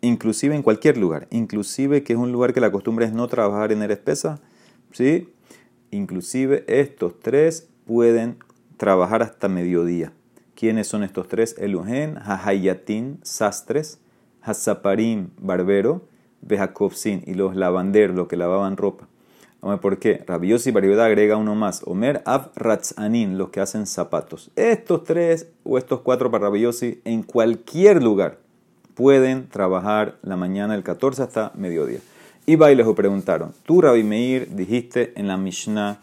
inclusive 0.02 0.56
en 0.56 0.64
cualquier 0.64 0.98
lugar, 0.98 1.28
inclusive 1.32 2.04
que 2.04 2.14
es 2.14 2.20
un 2.20 2.32
lugar 2.32 2.54
que 2.54 2.60
la 2.60 2.72
costumbre 2.72 3.06
es 3.06 3.14
no 3.14 3.28
trabajar 3.28 3.72
en 3.72 3.84
el 3.84 3.92
espesa, 3.92 4.42
¿sí? 4.92 5.30
Inclusive 5.92 6.64
estos 6.68 7.20
tres 7.20 7.68
pueden 7.86 8.38
trabajar 8.78 9.22
hasta 9.24 9.48
mediodía. 9.48 10.14
¿Quiénes 10.56 10.88
son 10.88 11.04
estos 11.04 11.28
tres? 11.28 11.56
Elugen, 11.58 12.18
Hahayatin, 12.18 13.20
sastres, 13.24 14.00
Hasaparim, 14.42 15.30
barbero, 15.38 16.02
Bejakopsin 16.42 17.24
y 17.26 17.34
los 17.34 17.56
lavanderos, 17.56 18.16
los 18.16 18.28
que 18.28 18.38
lavaban 18.38 18.78
ropa. 18.78 19.08
Por 19.82 20.00
qué. 20.00 20.24
Rabiosi 20.26 20.72
Barioda 20.72 21.06
agrega 21.06 21.36
uno 21.36 21.54
más. 21.54 21.82
Omer 21.86 22.22
Av 22.26 22.52
Ratzanin, 22.56 23.38
los 23.38 23.50
que 23.50 23.60
hacen 23.60 23.88
zapatos. 23.88 24.52
Estos 24.56 25.04
tres 25.04 25.48
o 25.64 25.78
estos 25.78 26.00
cuatro 26.02 26.32
para 26.32 26.46
Rabiosi 26.46 27.02
en 27.04 27.24
cualquier 27.24 28.02
lugar 28.02 28.38
pueden 28.96 29.48
trabajar 29.50 30.18
la 30.22 30.38
mañana 30.38 30.74
del 30.74 30.84
14 30.84 31.24
hasta 31.24 31.52
mediodía. 31.56 32.00
Y 32.50 32.58
les 32.58 32.88
preguntaron, 32.96 33.54
tú 33.64 33.80
Rabbi 33.80 34.02
Meir 34.02 34.56
dijiste 34.56 35.14
en 35.16 35.28
la 35.28 35.38
Mishnah 35.38 36.00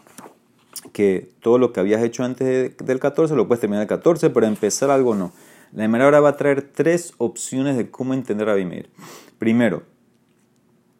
que 0.93 1.27
todo 1.41 1.57
lo 1.57 1.73
que 1.73 1.81
habías 1.81 2.01
hecho 2.01 2.23
antes 2.23 2.77
del 2.77 2.99
14 3.01 3.35
lo 3.35 3.49
puedes 3.49 3.59
terminar 3.59 3.81
el 3.81 3.89
14, 3.89 4.29
pero 4.29 4.45
empezar 4.45 4.89
algo 4.89 5.13
no. 5.13 5.33
La 5.73 5.83
Emara 5.83 6.05
ahora 6.05 6.21
va 6.21 6.29
a 6.29 6.37
traer 6.37 6.61
tres 6.61 7.13
opciones 7.17 7.75
de 7.75 7.91
cómo 7.91 8.13
entender 8.13 8.47
a 8.47 8.53
Rabbi 8.53 8.85
Primero, 9.37 9.83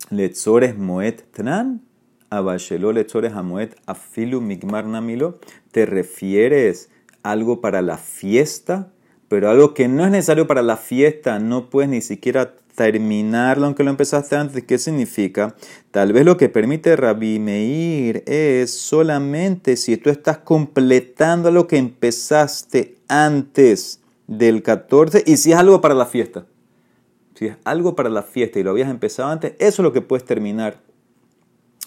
Letzores 0.09 0.77
Moed 0.77 1.21
Tran, 1.31 1.81
Abashelo 2.29 2.91
Letzores 2.91 3.31
Amoed 3.31 3.69
Afilu 3.85 4.41
Migmar 4.41 4.85
Namilo. 4.85 5.39
¿Te 5.71 5.85
refieres 5.85 6.89
algo 7.23 7.61
para 7.61 7.81
la 7.81 7.97
fiesta? 7.97 8.91
Pero 9.29 9.49
algo 9.49 9.73
que 9.73 9.87
no 9.87 10.03
es 10.03 10.11
necesario 10.11 10.45
para 10.45 10.61
la 10.61 10.75
fiesta, 10.75 11.39
no 11.39 11.69
puedes 11.69 11.89
ni 11.89 12.01
siquiera 12.01 12.53
terminarlo 12.77 13.65
aunque 13.65 13.83
lo 13.83 13.89
empezaste 13.89 14.35
antes. 14.35 14.63
¿Qué 14.63 14.77
significa? 14.77 15.55
Tal 15.89 16.13
vez 16.13 16.23
lo 16.23 16.37
que 16.37 16.47
permite 16.47 16.95
Rabbi 16.95 17.39
Meir 17.39 18.23
es 18.27 18.71
solamente 18.71 19.75
si 19.75 19.97
tú 19.97 20.11
estás 20.11 20.37
completando 20.37 21.49
lo 21.49 21.65
que 21.65 21.77
empezaste 21.77 22.99
antes 23.07 23.99
del 24.27 24.61
14 24.61 25.23
y 25.25 25.37
si 25.37 25.53
es 25.53 25.57
algo 25.57 25.81
para 25.81 25.95
la 25.95 26.05
fiesta. 26.05 26.45
Si 27.33 27.47
es 27.47 27.57
algo 27.63 27.95
para 27.95 28.09
la 28.09 28.21
fiesta 28.21 28.59
y 28.59 28.63
lo 28.63 28.69
habías 28.69 28.91
empezado 28.91 29.29
antes, 29.29 29.53
eso 29.57 29.81
es 29.81 29.83
lo 29.83 29.91
que 29.91 30.01
puedes 30.01 30.23
terminar 30.23 30.77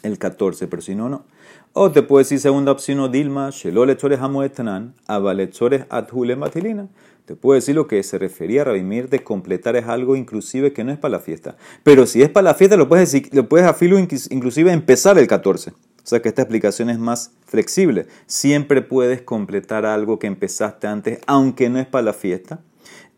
el 0.03 0.19
14, 0.19 0.67
pero 0.69 0.83
si 0.83 0.95
no, 0.95 1.09
no. 1.09 1.25
O 1.73 1.91
te 1.93 2.03
puedes 2.03 2.29
decir 2.29 2.41
segunda 2.41 2.73
opción, 2.73 3.11
Dilma, 3.13 3.51
Shelo 3.51 3.87
lechores 3.87 4.21
amoetanan, 4.21 4.95
abalechores 5.07 5.85
adhule 5.89 6.37
matilina. 6.37 6.89
Te 7.27 7.37
puedo 7.37 7.55
decir 7.55 7.77
lo 7.77 7.87
que 7.87 8.03
se 8.03 8.19
refería 8.19 8.63
a 8.63 8.65
Rabimir 8.65 9.09
de 9.09 9.23
completar 9.23 9.77
es 9.77 9.87
algo 9.87 10.17
inclusive 10.17 10.73
que 10.73 10.83
no 10.83 10.91
es 10.91 10.99
para 10.99 11.13
la 11.13 11.21
fiesta. 11.21 11.57
Pero 11.85 12.05
si 12.07 12.23
es 12.23 12.29
para 12.29 12.43
la 12.43 12.55
fiesta, 12.55 12.77
lo 12.77 12.89
puedes, 12.89 13.13
decir, 13.13 13.33
lo 13.33 13.49
puedes 13.49 13.69
a 13.69 13.75
filo 13.75 14.01
inclusive 14.01 14.73
empezar 14.73 15.17
el 15.17 15.29
14. 15.29 15.71
O 15.71 15.75
sea 16.03 16.21
que 16.21 16.29
esta 16.29 16.43
explicación 16.43 16.91
es 16.91 16.99
más 16.99 17.31
flexible. 17.47 18.07
Siempre 18.27 18.83
puedes 18.83 19.23
completar 19.23 19.87
algo 19.87 20.19
que 20.19 20.27
empezaste 20.27 20.89
antes, 20.89 21.21
aunque 21.27 21.71
no 21.71 21.79
es 21.79 21.87
para 21.87 22.03
la 22.03 22.15
fiesta. 22.15 22.59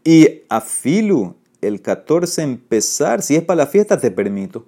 Y 0.04 0.42
a 0.50 0.60
filo, 0.60 1.36
el 1.62 1.80
14 1.80 2.42
empezar, 2.42 3.22
si 3.22 3.36
es 3.36 3.42
para 3.42 3.64
la 3.64 3.66
fiesta, 3.66 3.98
te 3.98 4.10
permito. 4.10 4.66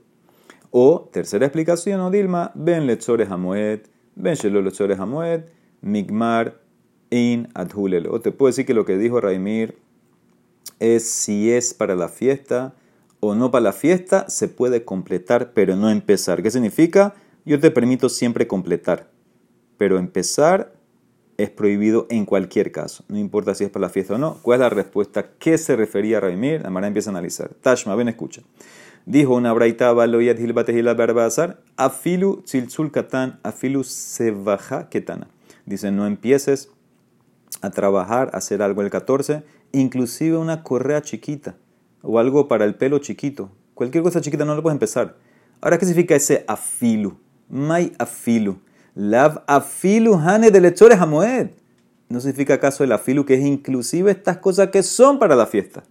O, 0.76 1.08
tercera 1.12 1.46
explicación, 1.46 2.00
o 2.00 2.10
Dilma, 2.10 2.50
ven 2.56 2.88
lechores 2.88 3.30
amoed, 3.30 3.82
ven 4.16 4.34
shelo 4.34 4.60
lechores 4.60 4.98
amoed, 4.98 5.44
migmar, 5.82 6.60
in 7.10 7.46
adhulel. 7.54 8.08
O 8.08 8.20
te 8.20 8.32
puedo 8.32 8.48
decir 8.48 8.66
que 8.66 8.74
lo 8.74 8.84
que 8.84 8.98
dijo 8.98 9.20
Raimir 9.20 9.78
es 10.80 11.08
si 11.08 11.52
es 11.52 11.74
para 11.74 11.94
la 11.94 12.08
fiesta 12.08 12.74
o 13.20 13.36
no 13.36 13.52
para 13.52 13.62
la 13.62 13.72
fiesta, 13.72 14.28
se 14.28 14.48
puede 14.48 14.84
completar, 14.84 15.52
pero 15.52 15.76
no 15.76 15.90
empezar. 15.90 16.42
¿Qué 16.42 16.50
significa? 16.50 17.14
Yo 17.44 17.60
te 17.60 17.70
permito 17.70 18.08
siempre 18.08 18.48
completar, 18.48 19.12
pero 19.78 19.96
empezar 19.96 20.74
es 21.36 21.50
prohibido 21.50 22.08
en 22.10 22.24
cualquier 22.26 22.72
caso. 22.72 23.04
No 23.06 23.16
importa 23.16 23.54
si 23.54 23.62
es 23.62 23.70
para 23.70 23.82
la 23.82 23.90
fiesta 23.90 24.14
o 24.14 24.18
no. 24.18 24.38
¿Cuál 24.42 24.56
es 24.56 24.60
la 24.60 24.70
respuesta? 24.70 25.30
¿Qué 25.38 25.56
se 25.56 25.76
refería 25.76 26.16
a 26.16 26.20
Raimir? 26.22 26.62
La 26.62 26.70
Mara 26.70 26.88
empieza 26.88 27.10
a 27.10 27.12
analizar. 27.12 27.54
Tashma, 27.62 27.94
ven, 27.94 28.08
escucha. 28.08 28.42
Dijo 29.06 29.34
una 29.34 29.52
braita 29.52 29.92
baloyat 29.92 30.38
hilbatehila 30.38 30.94
barbazar, 30.94 31.58
afilu 31.76 32.42
tzilzul 32.42 32.90
katan, 32.90 33.38
afilu 33.42 33.84
sevaja 33.84 34.88
ketana. 34.88 35.26
Dice, 35.66 35.90
no 35.90 36.06
empieces 36.06 36.70
a 37.60 37.70
trabajar, 37.70 38.30
a 38.32 38.38
hacer 38.38 38.62
algo 38.62 38.80
el 38.80 38.90
14, 38.90 39.42
inclusive 39.72 40.38
una 40.38 40.62
correa 40.62 41.02
chiquita 41.02 41.56
o 42.02 42.18
algo 42.18 42.48
para 42.48 42.64
el 42.64 42.76
pelo 42.76 42.98
chiquito. 42.98 43.50
Cualquier 43.74 44.02
cosa 44.02 44.20
chiquita 44.20 44.44
no 44.44 44.54
lo 44.54 44.62
puedes 44.62 44.74
empezar. 44.74 45.16
Ahora, 45.60 45.78
¿qué 45.78 45.84
significa 45.84 46.14
ese 46.14 46.44
afilu? 46.46 47.18
Mai 47.48 47.92
afilu. 47.98 48.58
Lav 48.94 49.42
afilu 49.46 50.14
hane 50.14 50.50
de 50.50 50.60
lechores 50.60 51.00
amoed. 51.00 51.48
¿No 52.08 52.20
significa 52.20 52.54
acaso 52.54 52.84
el 52.84 52.92
afilu 52.92 53.24
que 53.24 53.34
es 53.34 53.44
inclusive 53.44 54.10
estas 54.10 54.38
cosas 54.38 54.68
que 54.68 54.82
son 54.82 55.18
para 55.18 55.34
la 55.34 55.46
fiesta? 55.46 55.82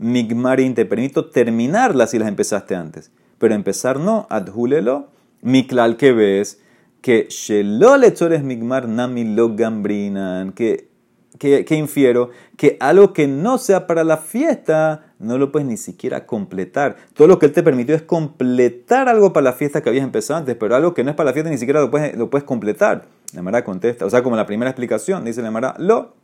Migmarin, 0.00 0.74
te 0.74 0.84
permito 0.84 1.30
terminarlas 1.30 2.10
si 2.10 2.18
las 2.18 2.28
empezaste 2.28 2.74
antes. 2.74 3.12
Pero 3.38 3.54
empezar 3.54 4.00
no, 4.00 4.26
adjúlelo. 4.30 5.08
Miklal 5.42 5.96
que 5.96 6.12
ves 6.12 6.60
que 7.00 7.28
shelo 7.30 7.96
lechores 7.96 8.42
migmar 8.42 8.88
nami 8.88 9.24
lo 9.24 9.54
gambrinan, 9.54 10.52
que 10.52 10.90
que, 11.38 11.74
infiero 11.74 12.30
que 12.56 12.76
algo 12.80 13.12
que 13.14 13.26
no 13.26 13.56
sea 13.56 13.86
para 13.86 14.04
la 14.04 14.18
fiesta 14.18 15.06
no 15.18 15.38
lo 15.38 15.50
puedes 15.50 15.66
ni 15.66 15.78
siquiera 15.78 16.26
completar. 16.26 16.96
Todo 17.14 17.28
lo 17.28 17.38
que 17.38 17.46
él 17.46 17.52
te 17.52 17.62
permitió 17.62 17.94
es 17.94 18.02
completar 18.02 19.08
algo 19.08 19.32
para 19.32 19.44
la 19.44 19.52
fiesta 19.54 19.80
que 19.80 19.88
habías 19.88 20.04
empezado 20.04 20.38
antes, 20.38 20.54
pero 20.56 20.76
algo 20.76 20.92
que 20.92 21.02
no 21.02 21.10
es 21.10 21.16
para 21.16 21.30
la 21.30 21.32
fiesta 21.32 21.50
ni 21.50 21.56
siquiera 21.56 21.80
lo 21.80 21.90
puedes, 21.90 22.16
lo 22.16 22.28
puedes 22.28 22.44
completar. 22.44 23.06
La 23.32 23.42
Mara 23.42 23.64
contesta, 23.64 24.04
o 24.04 24.10
sea, 24.10 24.22
como 24.22 24.36
la 24.36 24.46
primera 24.46 24.70
explicación, 24.70 25.24
dice 25.24 25.40
la 25.40 25.50
Mara, 25.50 25.74
lo. 25.78 26.14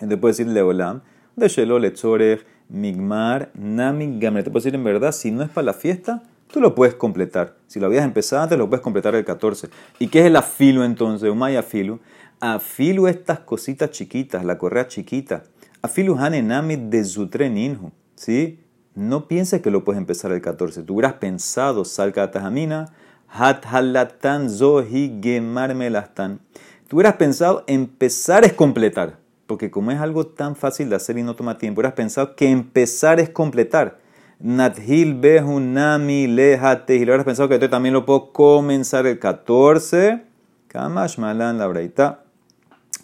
Te 0.00 0.16
puede 0.16 0.32
decir 0.32 0.48
Leolam, 0.48 1.02
de 1.36 1.48
Shelo, 1.48 1.78
Lechorech, 1.78 2.46
Migmar, 2.68 3.50
Nami, 3.54 4.18
Gamre. 4.18 4.42
Te 4.42 4.50
puedo 4.50 4.62
decir 4.62 4.74
en 4.74 4.84
verdad, 4.84 5.12
si 5.12 5.30
no 5.30 5.42
es 5.42 5.50
para 5.50 5.66
la 5.66 5.74
fiesta, 5.74 6.22
tú 6.52 6.60
lo 6.60 6.74
puedes 6.74 6.94
completar. 6.94 7.56
Si 7.66 7.80
lo 7.80 7.86
habías 7.86 8.04
empezado 8.04 8.42
antes, 8.42 8.58
lo 8.58 8.68
puedes 8.68 8.82
completar 8.82 9.14
el 9.14 9.24
14. 9.24 9.68
¿Y 9.98 10.08
qué 10.08 10.20
es 10.20 10.26
el 10.26 10.36
afilo 10.36 10.84
entonces? 10.84 11.30
Umay 11.30 11.56
afilo 11.56 12.00
afilu 12.40 13.06
estas 13.06 13.40
cositas 13.40 13.90
chiquitas, 13.90 14.44
la 14.44 14.56
correa 14.56 14.88
chiquita, 14.88 15.44
afilu 15.82 16.16
hanenami 16.16 16.76
de 16.76 17.04
zutre 17.04 17.50
ninhu, 17.50 17.92
¿sí? 18.14 18.60
No 18.94 19.28
pienses 19.28 19.60
que 19.60 19.70
lo 19.70 19.84
puedes 19.84 19.98
empezar 19.98 20.32
el 20.32 20.40
14. 20.40 20.82
Tú 20.82 20.94
hubieras 20.94 21.14
pensado, 21.14 21.84
salka 21.84 22.30
tajamina, 22.30 22.92
hat 23.28 23.64
halatan 23.66 24.50
zohi 24.50 25.20
gemar 25.22 25.74
melastan. 25.74 26.40
Tú 26.88 26.96
hubieras 26.96 27.14
pensado, 27.16 27.62
empezar 27.66 28.44
es 28.44 28.52
completar. 28.52 29.19
Porque 29.50 29.68
como 29.68 29.90
es 29.90 29.98
algo 29.98 30.28
tan 30.28 30.54
fácil 30.54 30.90
de 30.90 30.94
hacer 30.94 31.18
y 31.18 31.24
no 31.24 31.34
toma 31.34 31.58
tiempo, 31.58 31.80
hubieras 31.80 31.94
pensado 31.94 32.36
que 32.36 32.48
empezar 32.48 33.18
es 33.18 33.30
completar. 33.30 33.98
Nathil 34.38 35.14
behunami 35.14 36.28
lehate. 36.28 36.94
Y 36.94 37.00
lo 37.00 37.06
hubieras 37.06 37.24
pensado 37.24 37.48
que 37.48 37.58
yo 37.58 37.68
también 37.68 37.92
lo 37.92 38.06
puedo 38.06 38.32
comenzar 38.32 39.08
el 39.08 39.18
14. 39.18 40.22
Kamash 40.68 41.18
malan 41.18 41.58
la 41.58 41.66
braita 41.66 42.22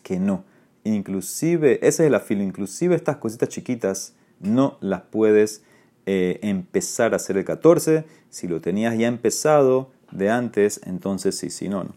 que 0.05 0.21
no. 0.21 0.45
Inclusive, 0.85 1.81
ese 1.85 2.05
es 2.05 2.07
el 2.07 2.15
afilo, 2.15 2.45
inclusive 2.45 2.95
estas 2.95 3.17
cositas 3.17 3.49
chiquitas 3.49 4.15
no 4.39 4.79
las 4.81 5.01
puedes 5.01 5.65
eh, 6.07 6.39
empezar 6.43 7.13
a 7.13 7.17
hacer 7.17 7.39
el 7.39 7.45
14. 7.45 8.05
Si 8.31 8.47
lo 8.47 8.61
tenías 8.61 8.97
ya 8.97 9.09
empezado 9.09 9.91
de 10.13 10.31
antes, 10.31 10.81
entonces 10.85 11.37
sí, 11.37 11.51
si 11.51 11.69
no, 11.69 11.83
no. 11.83 11.91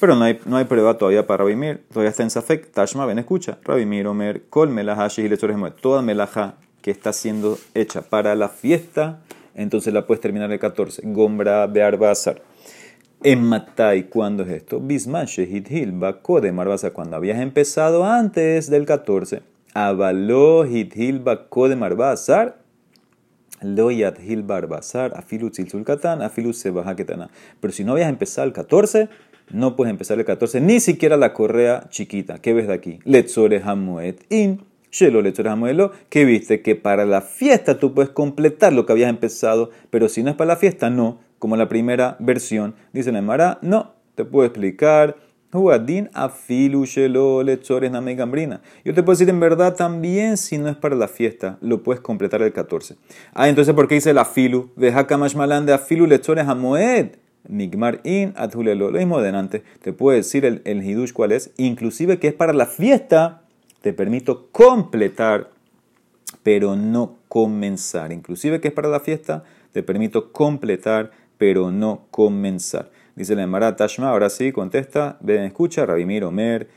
Pero 0.00 0.16
no 0.16 0.24
hay, 0.24 0.40
no 0.46 0.56
hay 0.56 0.64
prueba 0.64 0.96
todavía 0.96 1.26
para 1.26 1.44
Rabimir. 1.44 1.84
Todavía 1.88 2.10
está 2.10 2.22
en 2.22 2.30
Safek. 2.30 2.72
Tashma, 2.72 3.04
ven, 3.06 3.18
escucha. 3.18 3.58
Rabimir, 3.62 4.06
Omer, 4.06 4.44
Kol, 4.48 4.70
Melaha, 4.70 5.08
Toda 5.80 6.02
Melaha 6.02 6.56
que 6.82 6.90
está 6.90 7.12
siendo 7.12 7.58
hecha 7.74 8.02
para 8.02 8.34
la 8.34 8.48
fiesta, 8.48 9.20
entonces 9.54 9.92
la 9.92 10.06
puedes 10.06 10.20
terminar 10.20 10.50
el 10.50 10.58
14. 10.58 11.02
Gombra, 11.04 11.66
Bearba, 11.66 12.10
Azar. 12.10 12.42
En 13.22 13.42
Matai, 13.42 14.04
¿cuándo 14.08 14.44
es 14.44 14.50
esto? 14.50 14.80
Bisman 14.80 15.26
Shehit 15.26 15.70
Hilba 15.70 16.22
Kodem 16.22 16.58
Arbazar, 16.58 16.92
cuando 16.92 17.16
habías 17.16 17.38
empezado 17.38 18.06
antes 18.06 18.70
del 18.70 18.86
14. 18.86 19.42
Avaló 19.74 20.64
Hit 20.66 20.96
Hilba 20.96 21.48
Kodem 21.48 21.82
Arbazar. 21.82 22.56
Lo 23.60 23.90
Yat 23.90 24.18
Hilba 24.20 24.56
Arbazar. 24.56 25.12
Afilu 25.14 25.50
Tzilzul 25.50 25.84
Katan. 25.84 26.22
Afilu 26.22 26.54
Sebaha 26.54 26.96
Ketana. 26.96 27.28
Pero 27.60 27.74
si 27.74 27.84
no 27.84 27.92
habías 27.92 28.08
empezado 28.08 28.46
el 28.46 28.54
14, 28.54 29.10
no 29.52 29.76
puedes 29.76 29.90
empezar 29.90 30.18
el 30.18 30.24
14, 30.24 30.60
ni 30.60 30.80
siquiera 30.80 31.16
la 31.16 31.32
correa 31.32 31.86
chiquita. 31.90 32.38
¿Qué 32.38 32.52
ves 32.52 32.68
de 32.68 32.74
aquí? 32.74 32.98
Letzore 33.04 33.62
Hamoet 33.64 34.24
In. 34.30 34.70
Shelo 34.90 35.22
Letzore 35.22 35.50
Hamoelo. 35.50 35.92
Viste 36.12 36.62
que 36.62 36.74
para 36.74 37.06
la 37.06 37.20
fiesta 37.20 37.78
tú 37.78 37.94
puedes 37.94 38.10
completar 38.10 38.72
lo 38.72 38.86
que 38.86 38.92
habías 38.92 39.10
empezado, 39.10 39.70
pero 39.90 40.08
si 40.08 40.22
no 40.22 40.30
es 40.30 40.36
para 40.36 40.48
la 40.48 40.56
fiesta, 40.56 40.90
no 40.90 41.20
como 41.38 41.56
la 41.56 41.68
primera 41.68 42.16
versión. 42.20 42.74
Dice 42.92 43.12
Nemara, 43.12 43.58
no, 43.62 43.94
te 44.14 44.24
puedo 44.24 44.46
explicar. 44.46 45.16
Huadin 45.52 46.10
afilu 46.12 46.84
shelo 46.84 47.42
lechores 47.42 47.90
gambrina. 47.90 48.60
Yo 48.84 48.94
te 48.94 49.02
puedo 49.02 49.16
decir 49.16 49.28
en 49.28 49.40
verdad 49.40 49.74
también 49.74 50.36
si 50.36 50.58
no 50.58 50.68
es 50.68 50.76
para 50.76 50.94
la 50.94 51.08
fiesta, 51.08 51.58
lo 51.60 51.82
puedes 51.82 52.00
completar 52.00 52.40
el 52.42 52.52
14. 52.52 52.96
Ah, 53.34 53.48
entonces 53.48 53.74
¿por 53.74 53.88
qué 53.88 53.96
dice 53.96 54.10
el 54.10 54.18
afilu? 54.18 54.70
Deja 54.76 55.06
malan 55.34 55.66
de 55.66 55.72
afilu 55.72 56.06
lechores 56.06 56.46
amoed. 56.46 57.16
Migmar 57.48 58.00
in 58.04 58.32
adhulelo. 58.36 58.90
Lo 58.90 58.98
mismo 58.98 59.18
adelante. 59.18 59.62
Te 59.82 59.92
puedo 59.92 60.16
decir 60.16 60.44
el, 60.44 60.62
el 60.64 60.82
hidush 60.82 61.12
cuál 61.12 61.32
es. 61.32 61.50
Inclusive 61.56 62.18
que 62.18 62.28
es 62.28 62.34
para 62.34 62.52
la 62.52 62.66
fiesta, 62.66 63.42
te 63.80 63.92
permito 63.92 64.48
completar, 64.52 65.50
pero 66.42 66.76
no 66.76 67.18
comenzar. 67.28 68.12
Inclusive 68.12 68.60
que 68.60 68.68
es 68.68 68.74
para 68.74 68.88
la 68.88 69.00
fiesta, 69.00 69.44
te 69.72 69.82
permito 69.82 70.32
completar, 70.32 71.12
pero 71.38 71.70
no 71.70 72.06
comenzar. 72.10 72.90
Dice 73.16 73.34
la 73.34 73.42
Emara 73.42 73.76
Tashma, 73.76 74.10
ahora 74.10 74.30
sí, 74.30 74.52
contesta, 74.52 75.18
ven, 75.20 75.42
escucha, 75.42 75.84
Rabimir 75.84 76.24
Omer, 76.24 76.68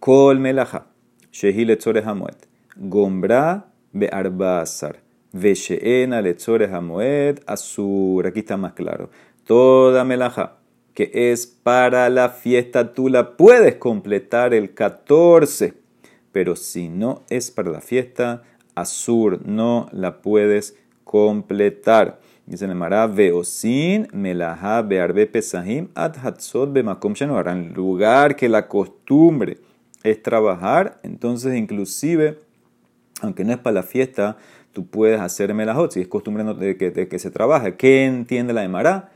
Kol 0.00 0.40
Melaja, 0.40 0.86
Shehi 1.32 1.64
Letzore 1.64 2.02
Hamoed, 2.04 2.36
Gombra 2.76 3.66
Be'arbazar, 3.92 4.96
Vesheena 5.32 6.20
Letzore 6.20 6.66
Hamoed, 6.66 7.40
Azur, 7.46 8.26
aquí 8.26 8.40
está 8.40 8.56
más 8.56 8.72
claro. 8.72 9.10
Toda 9.44 10.04
Melaja 10.04 10.58
que 10.94 11.10
es 11.12 11.46
para 11.46 12.08
la 12.08 12.30
fiesta, 12.30 12.92
tú 12.92 13.08
la 13.08 13.36
puedes 13.36 13.74
completar 13.74 14.54
el 14.54 14.72
14. 14.74 15.74
Pero 16.32 16.56
si 16.56 16.88
no 16.88 17.22
es 17.28 17.50
para 17.50 17.70
la 17.70 17.80
fiesta, 17.80 18.42
Azur 18.74 19.44
no 19.44 19.88
la 19.92 20.22
puedes 20.22 20.76
completar. 21.02 22.20
Dice 22.46 22.68
Nemara, 22.68 23.06
Veosin, 23.06 24.08
Melaha, 24.12 24.82
Bearbe 24.82 25.26
Pesahim, 25.26 25.88
Ad 25.94 26.16
Hatzot, 26.22 26.72
Bemakom 26.72 27.14
En 27.18 27.72
lugar 27.74 28.36
que 28.36 28.48
la 28.48 28.68
costumbre 28.68 29.58
es 30.02 30.22
trabajar, 30.22 31.00
entonces 31.02 31.56
inclusive, 31.56 32.38
aunque 33.22 33.44
no 33.44 33.52
es 33.52 33.58
para 33.58 33.74
la 33.74 33.82
fiesta, 33.82 34.36
tú 34.72 34.86
puedes 34.86 35.20
hacer 35.20 35.54
melahot, 35.54 35.92
si 35.92 36.02
es 36.02 36.08
costumbre 36.08 36.44
de 36.44 36.76
que, 36.76 36.90
de 36.90 37.08
que 37.08 37.18
se 37.18 37.30
trabaja. 37.30 37.76
¿Qué 37.76 38.04
entiende 38.04 38.52
la 38.52 38.64
Emara? 38.64 39.10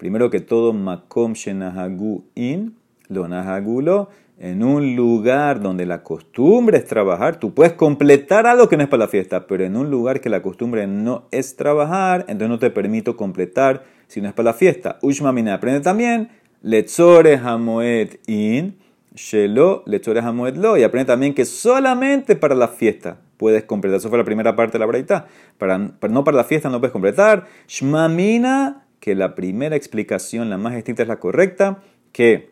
Primero 0.00 0.30
que 0.30 0.40
todo, 0.40 0.72
makom 0.72 1.34
shenahagu 1.34 2.24
in, 2.34 2.74
lo 3.08 3.28
nahagulo, 3.28 4.08
en 4.38 4.62
un 4.62 4.96
lugar 4.96 5.60
donde 5.60 5.84
la 5.84 6.02
costumbre 6.02 6.78
es 6.78 6.86
trabajar, 6.86 7.38
tú 7.38 7.52
puedes 7.52 7.74
completar 7.74 8.46
algo 8.46 8.66
que 8.66 8.78
no 8.78 8.82
es 8.82 8.88
para 8.88 9.04
la 9.04 9.08
fiesta, 9.08 9.46
pero 9.46 9.62
en 9.62 9.76
un 9.76 9.90
lugar 9.90 10.22
que 10.22 10.30
la 10.30 10.40
costumbre 10.40 10.86
no 10.86 11.28
es 11.30 11.54
trabajar, 11.54 12.20
entonces 12.28 12.48
no 12.48 12.58
te 12.58 12.70
permito 12.70 13.14
completar 13.14 13.84
si 14.06 14.22
no 14.22 14.28
es 14.28 14.32
para 14.32 14.46
la 14.46 14.54
fiesta. 14.54 14.98
Ushma 15.02 15.32
mina 15.32 15.52
aprende 15.52 15.80
también, 15.80 16.30
lechore 16.62 17.36
hamoed 17.36 18.20
in, 18.26 18.78
shelo, 19.14 19.82
lechore 19.84 20.20
hamoed 20.20 20.56
lo, 20.56 20.78
y 20.78 20.82
aprende 20.82 21.12
también 21.12 21.34
que 21.34 21.44
solamente 21.44 22.36
para 22.36 22.54
la 22.54 22.68
fiesta 22.68 23.18
puedes 23.36 23.64
completar. 23.64 23.98
Eso 23.98 24.08
fue 24.08 24.16
la 24.16 24.24
primera 24.24 24.56
parte 24.56 24.72
de 24.72 24.78
la 24.78 24.86
braita. 24.86 25.26
Para, 25.58 25.76
no 25.76 26.24
para 26.24 26.38
la 26.38 26.44
fiesta 26.44 26.70
no 26.70 26.80
puedes 26.80 26.92
completar. 26.92 27.46
Shmamina 27.68 28.86
que 29.00 29.14
la 29.14 29.34
primera 29.34 29.76
explicación, 29.76 30.50
la 30.50 30.58
más 30.58 30.74
estricta, 30.74 31.02
es 31.02 31.08
la 31.08 31.18
correcta, 31.18 31.82
que 32.12 32.50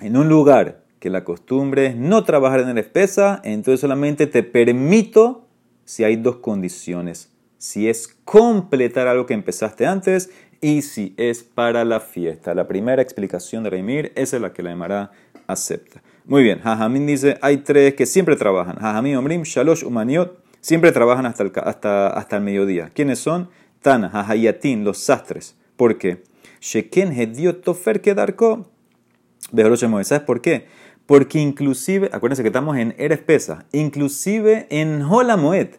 en 0.00 0.16
un 0.16 0.28
lugar 0.28 0.84
que 0.98 1.10
la 1.10 1.24
costumbre 1.24 1.86
es 1.86 1.96
no 1.96 2.24
trabajar 2.24 2.60
en 2.60 2.68
el 2.68 2.78
espesa, 2.78 3.40
entonces 3.44 3.80
solamente 3.80 4.26
te 4.26 4.42
permito 4.42 5.46
si 5.84 6.04
hay 6.04 6.16
dos 6.16 6.36
condiciones. 6.36 7.32
Si 7.56 7.88
es 7.88 8.16
completar 8.24 9.08
algo 9.08 9.26
que 9.26 9.34
empezaste 9.34 9.86
antes 9.86 10.30
y 10.60 10.82
si 10.82 11.14
es 11.16 11.42
para 11.42 11.84
la 11.84 12.00
fiesta. 12.00 12.54
La 12.54 12.68
primera 12.68 13.00
explicación 13.00 13.62
de 13.62 13.70
Reimir, 13.70 14.12
es 14.16 14.32
la 14.32 14.52
que 14.52 14.62
la 14.62 14.72
Emara 14.72 15.12
acepta. 15.46 16.02
Muy 16.24 16.42
bien, 16.42 16.60
Jajamín 16.60 17.06
dice, 17.06 17.38
hay 17.40 17.58
tres 17.58 17.94
que 17.94 18.06
siempre 18.06 18.36
trabajan. 18.36 18.76
Jajamín, 18.76 19.16
Omrim, 19.16 19.42
Shalosh, 19.42 19.84
Umaniot, 19.84 20.44
siempre 20.60 20.92
trabajan 20.92 21.26
hasta 21.26 21.42
el, 21.42 21.52
hasta, 21.56 22.08
hasta 22.08 22.36
el 22.36 22.42
mediodía. 22.42 22.90
¿Quiénes 22.92 23.18
son? 23.18 23.48
Tana, 23.80 24.10
Jajayatín, 24.10 24.84
los 24.84 24.98
sastres. 24.98 25.56
¿Por 25.78 25.96
qué? 25.96 26.24
Sheken 26.60 27.14
Tofer. 27.62 28.02
¿Sabes 30.08 30.24
por 30.24 30.40
qué? 30.42 30.66
Porque 31.06 31.38
inclusive, 31.38 32.10
acuérdense 32.12 32.42
que 32.42 32.48
estamos 32.48 32.76
en 32.76 32.96
Eres 32.98 33.20
Pesa, 33.20 33.64
inclusive 33.70 34.66
en 34.70 35.02
Holamoed, 35.02 35.76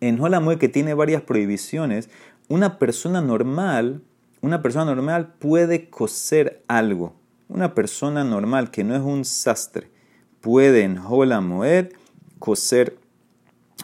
en 0.00 0.20
que 0.58 0.68
tiene 0.68 0.94
varias 0.94 1.22
prohibiciones, 1.22 2.10
una 2.48 2.80
persona 2.80 3.20
normal, 3.20 4.02
una 4.40 4.62
persona 4.62 4.84
normal 4.84 5.34
puede 5.38 5.90
coser 5.90 6.64
algo. 6.66 7.14
Una 7.48 7.72
persona 7.72 8.24
normal 8.24 8.72
que 8.72 8.82
no 8.82 8.96
es 8.96 9.02
un 9.02 9.24
sastre 9.24 9.92
puede 10.40 10.82
en 10.82 10.98
Holamoed 10.98 11.92
coser 12.40 12.98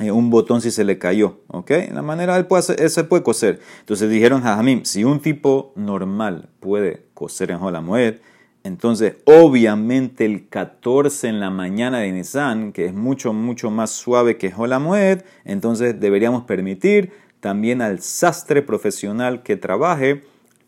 un 0.01 0.31
botón 0.31 0.61
si 0.61 0.71
se 0.71 0.85
le 0.85 0.99
cayó, 0.99 1.41
¿ok? 1.49 1.71
La 1.93 2.03
manera 2.03 2.37
él 2.37 2.47
puede, 2.47 2.83
él 2.83 2.91
se 2.91 3.05
puede 3.05 3.23
coser. 3.23 3.61
Entonces 3.81 4.11
dijeron, 4.11 4.43
Jajamim, 4.43 4.85
si 4.85 5.05
un 5.05 5.21
tipo 5.21 5.73
normal 5.77 6.49
puede 6.61 7.05
coser 7.15 7.51
en 7.51 7.59
Jolamoed, 7.59 8.17
entonces 8.65 9.17
obviamente 9.25 10.25
el 10.25 10.49
14 10.49 11.29
en 11.29 11.41
la 11.41 11.51
mañana 11.51 11.99
de 11.99 12.13
Nisan, 12.13 12.73
que 12.73 12.87
es 12.87 12.95
mucho, 12.95 13.33
mucho 13.33 13.71
más 13.71 13.91
suave 13.91 14.39
que 14.39 14.51
Jolamoed, 14.51 15.23
entonces 15.45 15.99
deberíamos 16.01 16.45
permitir 16.45 17.13
también 17.41 17.83
al 17.83 18.01
sastre 18.01 18.63
profesional 18.63 19.43
que 19.43 19.57
trabaje 19.57 20.23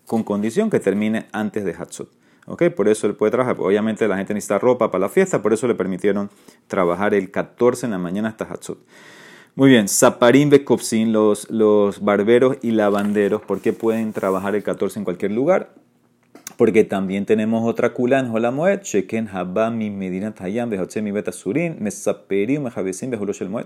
con 0.07 0.23
condición 0.23 0.71
que 0.71 0.81
termine 0.81 1.27
antes 1.33 1.65
de 1.65 1.73
Hatzot. 1.73 2.11
¿Ok? 2.47 2.65
Por 2.71 2.89
eso 2.89 3.07
él 3.07 3.15
puede 3.15 3.33
trabajar. 3.33 3.57
Obviamente 3.59 4.07
la 4.09 4.17
gente 4.17 4.35
necesita 4.35 4.59
ropa 4.59 4.91
para 4.91 5.03
la 5.03 5.09
fiesta, 5.09 5.43
por 5.43 5.53
eso 5.53 5.67
le 5.69 5.75
permitieron 5.75 6.31
trabajar 6.67 7.15
el 7.15 7.31
14 7.31 7.87
en 7.87 7.93
la 7.93 7.99
mañana 7.99 8.29
hasta 8.29 8.45
Hatzot. 8.45 8.79
Muy 9.57 9.71
bien, 9.71 9.87
Zaparín 9.87 10.51
Bekopsin, 10.51 11.13
los, 11.13 11.49
los 11.49 12.03
barberos 12.03 12.57
y 12.61 12.73
lavanderos, 12.73 13.41
¿por 13.43 13.61
qué 13.61 13.73
pueden 13.73 14.13
trabajar 14.13 14.57
el 14.57 14.65
14 14.65 14.99
en 14.99 15.05
cualquier 15.05 15.31
lugar? 15.31 15.73
Porque 16.57 16.83
también 16.85 17.25
tenemos 17.25 17.69
otra 17.69 17.93
kula 17.93 18.19
en 18.19 18.33
Medina. 19.99 20.35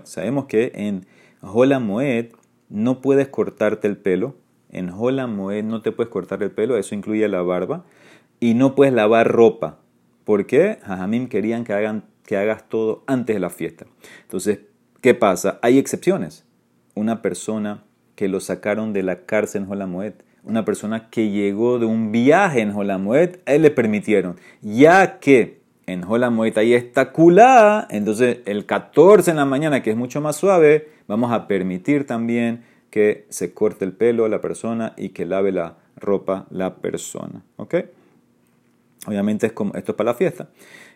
Sabemos 0.03 0.45
que 0.45 0.71
en 0.75 1.05
Holamoed 1.41 2.25
no 2.69 3.01
puedes 3.01 3.27
cortarte 3.27 3.87
el 3.87 3.97
pelo. 3.97 4.35
En 4.71 4.89
Holamoed 4.91 5.63
no 5.63 5.81
te 5.81 5.91
puedes 5.91 6.11
cortar 6.11 6.43
el 6.43 6.51
pelo, 6.51 6.77
eso 6.77 6.93
incluye 6.93 7.27
la 7.27 7.41
barba. 7.41 7.83
Y 8.39 8.53
no 8.53 8.75
puedes 8.75 8.93
lavar 8.93 9.27
ropa. 9.27 9.79
¿Por 10.23 10.45
qué? 10.45 10.79
Jajamim 10.83 11.27
querían 11.27 11.63
que, 11.63 11.73
hagan, 11.73 12.05
que 12.25 12.37
hagas 12.37 12.69
todo 12.69 13.03
antes 13.07 13.35
de 13.35 13.39
la 13.39 13.49
fiesta. 13.49 13.85
Entonces, 14.21 14.59
¿Qué 15.01 15.13
pasa? 15.13 15.59
Hay 15.61 15.77
excepciones. 15.77 16.45
Una 16.93 17.21
persona 17.21 17.85
que 18.15 18.27
lo 18.27 18.41
sacaron 18.41 18.91
de 18.91 19.01
la 19.01 19.21
cárcel 19.21 19.61
en 19.61 19.67
Jolamoed, 19.69 20.13
una 20.43 20.65
persona 20.65 21.09
que 21.09 21.29
llegó 21.29 21.79
de 21.79 21.85
un 21.85 22.11
viaje 22.11 22.59
en 22.59 22.73
Jolamoed, 22.73 23.37
a 23.45 23.53
él 23.53 23.61
le 23.61 23.71
permitieron. 23.71 24.35
Ya 24.61 25.19
que 25.19 25.61
en 25.85 26.01
Jolamoed 26.01 26.57
ahí 26.57 26.73
está 26.73 27.13
culada, 27.13 27.87
entonces 27.89 28.39
el 28.45 28.65
14 28.65 29.31
en 29.31 29.37
la 29.37 29.45
mañana, 29.45 29.81
que 29.81 29.91
es 29.91 29.95
mucho 29.95 30.19
más 30.19 30.35
suave, 30.35 30.89
vamos 31.07 31.31
a 31.31 31.47
permitir 31.47 32.05
también 32.05 32.65
que 32.89 33.25
se 33.29 33.53
corte 33.53 33.85
el 33.85 33.93
pelo 33.93 34.25
a 34.25 34.29
la 34.29 34.41
persona 34.41 34.93
y 34.97 35.09
que 35.09 35.25
lave 35.25 35.53
la 35.53 35.77
ropa 35.95 36.45
la 36.49 36.75
persona. 36.75 37.45
¿Ok? 37.55 37.75
Obviamente 39.05 39.47
es 39.47 39.53
como, 39.53 39.73
esto 39.75 39.93
es 39.93 39.95
para 39.95 40.11
la 40.11 40.17
fiesta. 40.17 40.49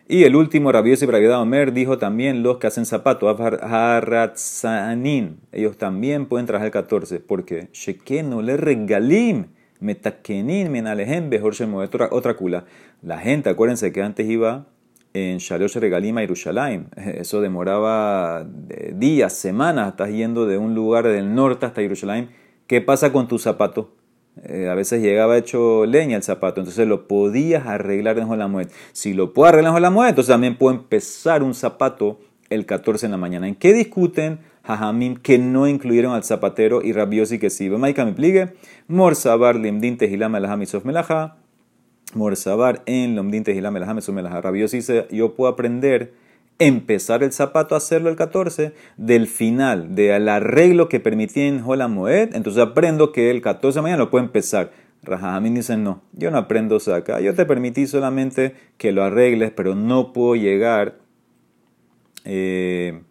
Y 0.06 0.24
el 0.24 0.36
último, 0.36 0.70
Rabios 0.70 1.02
y 1.02 1.06
Bravidad 1.06 1.40
Omer, 1.40 1.72
dijo 1.72 1.96
también 1.96 2.42
los 2.42 2.58
que 2.58 2.66
hacen 2.66 2.84
zapatos, 2.84 3.40
Haratzanin, 3.40 5.40
ellos 5.50 5.78
también 5.78 6.26
pueden 6.26 6.46
trabajar 6.46 6.66
el 6.66 6.72
14, 6.72 7.20
porque 7.20 7.68
Shekeno 7.72 8.42
le 8.42 8.58
regalim, 8.58 9.46
metakenin, 9.80 10.70
menalejem, 10.70 11.28
mejor 11.28 11.54
otra, 11.74 12.08
otra 12.10 12.34
cula. 12.34 12.66
La 13.00 13.18
gente, 13.18 13.48
acuérdense 13.48 13.92
que 13.92 14.02
antes 14.02 14.28
iba 14.28 14.66
en 15.14 15.38
Shalosh 15.38 15.76
Regalim 15.76 16.18
a 16.18 16.20
Jerusalén, 16.20 16.88
eso 16.96 17.40
demoraba 17.40 18.46
días, 18.92 19.32
semanas, 19.32 19.88
estás 19.88 20.10
yendo 20.10 20.46
de 20.46 20.58
un 20.58 20.74
lugar 20.74 21.08
del 21.08 21.34
norte 21.34 21.64
hasta 21.64 21.80
Jerusalén. 21.80 22.28
¿Qué 22.66 22.82
pasa 22.82 23.10
con 23.10 23.26
tu 23.26 23.38
zapato? 23.38 23.94
Eh, 24.42 24.68
a 24.68 24.74
veces 24.74 25.00
llegaba 25.00 25.38
hecho 25.38 25.86
leña 25.86 26.16
el 26.16 26.22
zapato, 26.22 26.60
entonces 26.60 26.88
lo 26.88 27.06
podías 27.06 27.66
arreglar 27.66 28.18
en 28.18 28.26
Jolamuet. 28.26 28.70
Si 28.92 29.14
lo 29.14 29.32
puedo 29.32 29.48
arreglar 29.48 29.70
en 29.70 29.74
Jolamuet, 29.74 30.10
entonces 30.10 30.32
también 30.32 30.56
puedo 30.56 30.74
empezar 30.74 31.42
un 31.42 31.54
zapato 31.54 32.18
el 32.50 32.66
14 32.66 33.06
en 33.06 33.12
la 33.12 33.18
mañana. 33.18 33.46
¿En 33.48 33.54
qué 33.54 33.72
discuten 33.72 34.40
Jajamim 34.64 35.16
que 35.16 35.38
no 35.38 35.68
incluyeron 35.68 36.14
al 36.14 36.24
zapatero 36.24 36.82
y 36.82 36.92
Rabiosi 36.92 37.38
que 37.38 37.50
sí? 37.50 37.70
Maika 37.70 38.04
me 38.04 38.12
pligue. 38.12 38.54
Morsabar 38.88 39.56
limdin 39.56 39.96
tehilam 39.96 40.32
misof 40.58 40.84
melaja. 40.84 41.36
Morsabar 42.14 42.82
en 42.86 43.14
lomdin 43.14 43.44
tehilam 43.44 43.74
misof 43.74 44.14
melaja. 44.14 44.40
Rabiosi 44.40 44.78
dice, 44.78 45.06
yo 45.10 45.34
puedo 45.34 45.52
aprender 45.52 46.12
empezar 46.58 47.22
el 47.22 47.32
zapato 47.32 47.74
a 47.74 47.78
hacerlo 47.78 48.10
el 48.10 48.16
14 48.16 48.74
del 48.96 49.26
final, 49.26 49.94
del 49.94 50.28
arreglo 50.28 50.88
que 50.88 51.00
permitía 51.00 51.46
en 51.46 51.62
Hola 51.64 51.88
Moed, 51.88 52.34
entonces 52.34 52.62
aprendo 52.62 53.12
que 53.12 53.30
el 53.30 53.42
14 53.42 53.78
de 53.78 53.82
mañana 53.82 54.04
lo 54.04 54.10
puedo 54.10 54.24
empezar. 54.24 54.72
Rajamin 55.02 55.54
dice, 55.54 55.76
no, 55.76 56.02
yo 56.12 56.30
no 56.30 56.38
aprendo 56.38 56.80
saca, 56.80 57.20
yo 57.20 57.34
te 57.34 57.44
permití 57.44 57.86
solamente 57.86 58.54
que 58.78 58.92
lo 58.92 59.04
arregles, 59.04 59.50
pero 59.50 59.74
no 59.74 60.12
puedo 60.12 60.34
llegar 60.34 60.96
eh, 62.24 63.02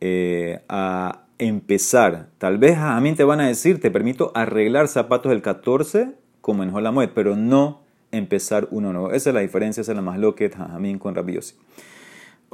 eh, 0.00 0.60
a 0.68 1.26
empezar. 1.38 2.30
Tal 2.38 2.58
vez 2.58 2.76
Jajamín 2.76 3.14
te 3.14 3.24
van 3.24 3.40
a 3.40 3.46
decir, 3.46 3.80
te 3.80 3.90
permito 3.90 4.32
arreglar 4.34 4.88
zapatos 4.88 5.32
el 5.32 5.42
14 5.42 6.12
como 6.40 6.62
en 6.62 6.74
Hola 6.74 6.90
Moed, 6.90 7.10
pero 7.14 7.36
no 7.36 7.82
empezar 8.10 8.68
uno 8.70 8.92
nuevo. 8.92 9.12
Esa 9.12 9.30
es 9.30 9.34
la 9.34 9.40
diferencia, 9.40 9.82
esa 9.82 9.92
es 9.92 9.96
la 9.96 10.02
más 10.02 10.18
loquet 10.18 10.54
Jajamín 10.56 10.98
con 10.98 11.14
Rabiosi. 11.14 11.54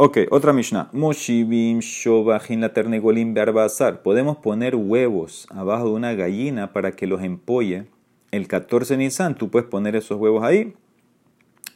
Ok, 0.03 0.17
otra 0.31 0.55
Mishnah. 0.55 0.89
Shobajin 0.95 2.63
la 2.63 2.73
ternegolim. 2.73 3.35
Podemos 4.03 4.39
poner 4.39 4.75
huevos 4.75 5.47
abajo 5.51 5.89
de 5.89 5.91
una 5.91 6.15
gallina 6.15 6.73
para 6.73 6.93
que 6.93 7.07
los 7.07 7.23
empolle. 7.23 7.85
El 8.31 8.49
14 8.49 8.97
Nisan, 8.97 9.35
tú 9.35 9.51
puedes 9.51 9.69
poner 9.69 9.97
esos 9.97 10.19
huevos 10.19 10.43
ahí 10.43 10.73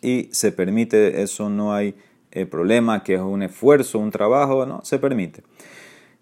y 0.00 0.30
se 0.32 0.52
permite, 0.52 1.20
eso 1.20 1.50
no 1.50 1.74
hay 1.74 1.96
eh, 2.30 2.46
problema, 2.46 3.02
que 3.02 3.16
es 3.16 3.20
un 3.20 3.42
esfuerzo, 3.42 3.98
un 3.98 4.10
trabajo, 4.10 4.64
no, 4.64 4.82
se 4.84 4.98
permite. 4.98 5.42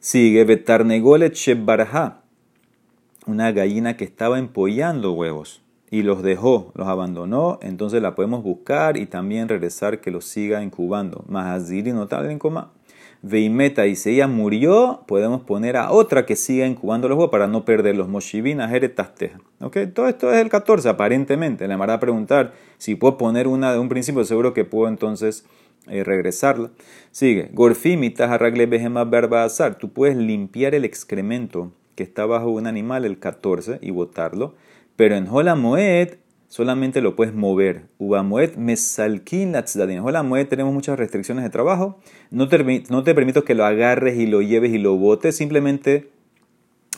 Sigue 0.01 0.43
Betarnegolet 0.43 1.35
Shebarha, 1.35 2.25
una 3.27 3.53
gallina 3.53 3.97
que 3.97 4.03
estaba 4.03 4.41
empollando 4.41 5.13
huevos 5.13 5.63
y 5.93 6.03
los 6.03 6.23
dejó, 6.23 6.73
los 6.75 6.89
abandonó, 6.89 7.59
entonces 7.61 8.01
la 8.01 8.15
podemos 8.15 8.43
buscar 8.43 8.97
y 8.97 9.05
también 9.05 9.51
regresar 9.51 10.01
que 10.01 10.11
los 10.11 10.25
siga 10.25 10.63
incubando. 10.63 11.23
Mahaziri 11.29 11.93
no 11.93 12.09
tal 12.09 12.31
en 12.31 12.39
coma. 12.39 12.73
Veimeta, 13.21 13.87
y 13.87 13.95
si 13.95 14.15
ella 14.15 14.27
murió, 14.27 15.05
podemos 15.07 15.43
poner 15.43 15.77
a 15.77 15.93
otra 15.93 16.25
que 16.25 16.35
siga 16.35 16.67
incubando 16.67 17.11
los 17.11 17.19
huevos 17.19 17.31
para 17.31 17.47
no 17.47 17.67
perder 17.67 17.95
los 17.95 18.09
moshivina 18.09 18.73
teja. 19.15 19.39
¿Ok? 19.61 19.77
Todo 19.93 20.09
esto 20.09 20.33
es 20.33 20.41
el 20.41 20.49
14, 20.49 20.89
aparentemente. 20.89 21.69
Le 21.69 21.75
a 21.75 22.01
preguntar 22.01 22.55
si 22.79 22.95
puedo 22.95 23.19
poner 23.19 23.47
una 23.47 23.75
de 23.75 23.79
un 23.79 23.91
principio, 23.91 24.25
seguro 24.25 24.55
que 24.55 24.65
puedo 24.65 24.89
entonces 24.89 25.45
eh, 25.89 26.05
regresarla. 26.05 26.71
Sigue. 27.11 27.51
Gorfimitas 27.53 28.31
arragle 28.31 28.65
behema 28.65 29.03
azar. 29.45 29.75
Tú 29.75 29.93
puedes 29.93 30.17
limpiar 30.17 30.75
el 30.75 30.87
excremento 30.87 31.71
que 31.97 32.03
está 32.03 32.25
bajo 32.25 32.49
un 32.49 32.67
animal, 32.67 33.05
el 33.05 33.19
14, 33.19 33.79
y 33.83 33.91
botarlo 33.91 34.55
pero 34.97 35.17
en 35.17 35.27
Hola 35.29 35.55
Moed 35.55 36.17
solamente 36.49 37.01
lo 37.01 37.17
puedes 37.17 37.35
mover. 37.35 37.87
Uba 37.99 38.23
Moed 38.23 38.57
mesalkin 38.57 39.55
En 39.55 39.99
Hola 40.01 40.23
Moed 40.23 40.49
tenemos 40.49 40.75
muchas 40.75 40.99
restricciones 40.99 41.45
de 41.45 41.51
trabajo. 41.51 41.99
No 42.31 42.49
te, 42.49 42.85
no 42.91 43.05
permito 43.05 43.45
que 43.45 43.55
lo 43.55 43.65
agarres 43.65 44.19
y 44.19 44.27
lo 44.27 44.43
lleves 44.43 44.73
y 44.73 44.79
lo 44.79 44.97
botes. 44.97 45.37
Simplemente 45.37 46.11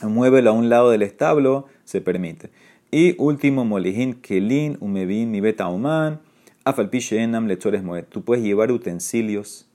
muévelo 0.03 0.49
a 0.49 0.53
un 0.53 0.69
lado 0.69 0.91
del 0.91 1.03
establo, 1.03 1.67
se 1.85 2.01
permite. 2.01 2.49
Y 2.91 3.15
último, 3.17 3.65
molihin 3.65 4.13
kelin 4.15 4.77
umevin 4.81 5.31
mi 5.31 5.41
beta 5.41 5.67
uman 5.67 6.19
afalpishenam 6.65 7.47
lechores 7.47 7.83
moed. 7.83 8.05
Tú 8.09 8.23
puedes 8.23 8.43
llevar 8.43 8.71
utensilios, 8.71 9.67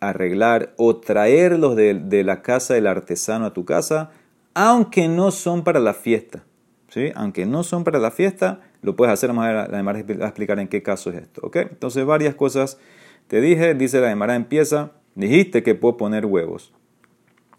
arreglar 0.00 0.72
o 0.76 0.96
traerlos 0.96 1.76
de, 1.76 1.94
de 1.94 2.24
la 2.24 2.40
casa 2.40 2.74
del 2.74 2.86
artesano 2.86 3.46
a 3.46 3.52
tu 3.52 3.64
casa, 3.64 4.10
aunque 4.54 5.08
no 5.08 5.30
son 5.30 5.64
para 5.64 5.80
la 5.80 5.92
fiesta. 5.92 6.44
¿Sí? 6.88 7.12
aunque 7.14 7.46
no 7.46 7.62
son 7.62 7.84
para 7.84 7.98
la 7.98 8.10
fiesta, 8.10 8.60
lo 8.82 8.96
puedes 8.96 9.12
hacer. 9.12 9.28
Vamos 9.28 9.44
a 9.46 9.68
la 9.68 9.90
a 9.90 9.98
explicar 9.98 10.58
en 10.58 10.68
qué 10.68 10.82
caso 10.82 11.10
es 11.10 11.22
esto. 11.22 11.40
¿ok? 11.44 11.56
Entonces, 11.56 12.04
varias 12.04 12.34
cosas 12.34 12.78
te 13.28 13.40
dije, 13.40 13.74
dice 13.74 14.00
la 14.00 14.08
Demara 14.08 14.34
empieza, 14.34 14.92
dijiste 15.14 15.62
que 15.62 15.74
puedo 15.74 15.96
poner 15.96 16.26
huevos 16.26 16.72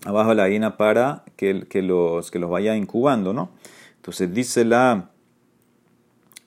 abajo 0.05 0.29
de 0.29 0.35
la 0.35 0.43
harina 0.43 0.77
para 0.77 1.23
que, 1.35 1.53
los, 1.81 2.31
que 2.31 2.39
los 2.39 2.49
vaya 2.49 2.75
incubando, 2.75 3.33
¿no? 3.33 3.49
Entonces 3.97 4.33
dice 4.33 4.63
la 4.65 5.11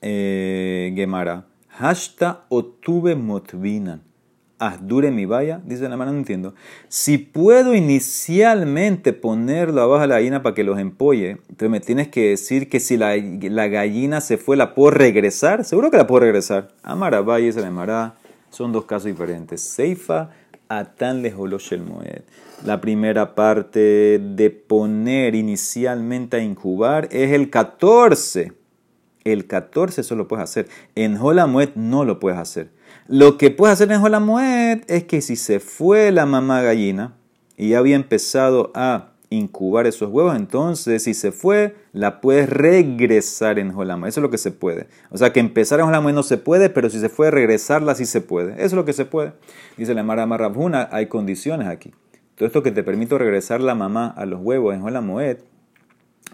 eh, 0.01 0.91
Gemara, 0.95 1.45
hashta 1.69 2.45
otube 2.49 3.15
motvinan 3.15 4.01
dure 4.81 5.11
mi 5.11 5.25
vaya, 5.25 5.61
dice 5.65 5.87
la 5.89 5.97
mano, 5.97 6.11
no 6.11 6.17
entiendo. 6.17 6.53
Si 6.87 7.17
puedo 7.17 7.73
inicialmente 7.73 9.13
ponerlo 9.13 9.81
abajo 9.81 10.01
de 10.01 10.07
la 10.07 10.15
gallina 10.15 10.43
para 10.43 10.55
que 10.55 10.63
los 10.63 10.79
empolle, 10.79 11.31
entonces 11.49 11.69
me 11.69 11.79
tienes 11.79 12.07
que 12.07 12.29
decir 12.29 12.69
que 12.69 12.79
si 12.79 12.97
la, 12.97 13.17
gallina 13.67 14.21
se 14.21 14.37
fue, 14.37 14.57
¿la 14.57 14.73
puedo 14.73 14.91
regresar? 14.91 15.65
Seguro 15.65 15.91
que 15.91 15.97
la 15.97 16.07
puedo 16.07 16.21
regresar. 16.21 16.69
Amara 16.83 17.21
vaya, 17.21 17.51
se 17.51 17.61
la 17.61 18.15
Son 18.49 18.71
dos 18.71 18.85
casos 18.85 19.05
diferentes. 19.05 19.61
Seifa 19.61 20.29
atan 20.69 21.21
lejolosh 21.21 21.73
el 21.73 21.83
moed. 21.83 22.23
La 22.65 22.79
primera 22.79 23.35
parte 23.35 24.19
de 24.19 24.49
poner 24.49 25.35
inicialmente 25.35 26.37
a 26.37 26.39
incubar 26.39 27.09
es 27.11 27.31
el 27.31 27.49
14. 27.49 28.53
El 29.23 29.47
14 29.47 30.01
eso 30.01 30.15
lo 30.15 30.27
puedes 30.27 30.43
hacer. 30.43 30.67
En 30.95 31.17
Moed 31.17 31.69
no 31.75 32.05
lo 32.05 32.19
puedes 32.19 32.39
hacer. 32.39 32.69
Lo 33.07 33.37
que 33.37 33.51
puedes 33.51 33.73
hacer 33.73 33.91
en 33.91 34.01
Jolamuet 34.01 34.83
es 34.87 35.03
que 35.03 35.21
si 35.21 35.35
se 35.35 35.59
fue 35.59 36.11
la 36.11 36.25
mamá 36.25 36.61
gallina 36.61 37.15
y 37.57 37.69
ya 37.69 37.79
había 37.79 37.95
empezado 37.95 38.71
a 38.75 39.13
incubar 39.29 39.87
esos 39.87 40.09
huevos, 40.09 40.35
entonces 40.35 41.03
si 41.03 41.13
se 41.13 41.31
fue, 41.31 41.75
la 41.91 42.21
puedes 42.21 42.49
regresar 42.49 43.59
en 43.59 43.73
Jolamuet. 43.73 44.09
Eso 44.09 44.19
es 44.19 44.23
lo 44.23 44.29
que 44.29 44.37
se 44.37 44.51
puede. 44.51 44.87
O 45.09 45.17
sea 45.17 45.33
que 45.33 45.39
empezar 45.39 45.79
en 45.79 45.87
Jolamuet 45.87 46.15
no 46.15 46.23
se 46.23 46.37
puede, 46.37 46.69
pero 46.69 46.89
si 46.89 46.99
se 46.99 47.09
fue, 47.09 47.31
regresarla 47.31 47.95
sí 47.95 48.05
se 48.05 48.21
puede. 48.21 48.53
Eso 48.53 48.65
es 48.65 48.73
lo 48.73 48.85
que 48.85 48.93
se 48.93 49.05
puede. 49.05 49.33
Dice 49.75 49.93
la 49.93 50.03
Mara 50.03 50.25
Marrabjuna, 50.25 50.87
hay 50.91 51.07
condiciones 51.07 51.67
aquí. 51.67 51.91
Todo 52.35 52.47
esto 52.47 52.63
que 52.63 52.71
te 52.71 52.83
permite 52.83 53.17
regresar 53.17 53.61
la 53.61 53.75
mamá 53.75 54.07
a 54.07 54.25
los 54.25 54.39
huevos 54.41 54.73
en 54.73 54.81
Jolamuet, 54.81 55.43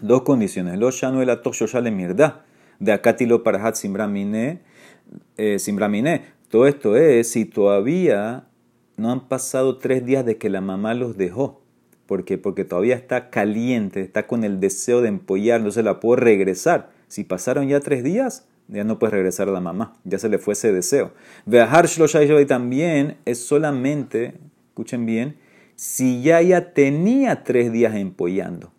dos 0.00 0.22
condiciones. 0.22 0.78
Lo 0.78 0.90
shanuela 0.90 1.40
le 1.82 1.90
mirda. 1.90 2.44
De 2.78 2.92
acátilo 2.92 3.42
para 3.42 3.66
hat 3.66 3.74
simbramine, 3.74 4.62
eh, 5.36 5.58
todo 6.50 6.66
esto 6.66 6.96
es 6.96 7.30
si 7.30 7.44
todavía 7.44 8.48
no 8.96 9.12
han 9.12 9.28
pasado 9.28 9.78
tres 9.78 10.04
días 10.04 10.26
de 10.26 10.36
que 10.36 10.50
la 10.50 10.60
mamá 10.60 10.94
los 10.94 11.16
dejó. 11.16 11.62
¿Por 12.06 12.24
qué? 12.24 12.38
Porque 12.38 12.64
todavía 12.64 12.96
está 12.96 13.30
caliente, 13.30 14.00
está 14.00 14.26
con 14.26 14.42
el 14.42 14.58
deseo 14.58 15.00
de 15.00 15.08
empollar, 15.08 15.60
no 15.60 15.70
se 15.70 15.84
la 15.84 16.00
puedo 16.00 16.16
regresar. 16.16 16.90
Si 17.06 17.22
pasaron 17.22 17.68
ya 17.68 17.78
tres 17.78 18.02
días, 18.02 18.48
ya 18.66 18.82
no 18.82 18.98
puede 18.98 19.12
regresar 19.12 19.48
a 19.48 19.52
la 19.52 19.60
mamá, 19.60 19.96
ya 20.02 20.18
se 20.18 20.28
le 20.28 20.38
fue 20.38 20.54
ese 20.54 20.72
deseo. 20.72 21.12
Viajar 21.46 21.86
también 22.48 23.18
es 23.24 23.38
solamente, 23.38 24.34
escuchen 24.70 25.06
bien, 25.06 25.36
si 25.76 26.20
ya 26.20 26.42
ya 26.42 26.74
tenía 26.74 27.44
tres 27.44 27.70
días 27.70 27.94
empollando. 27.94 28.72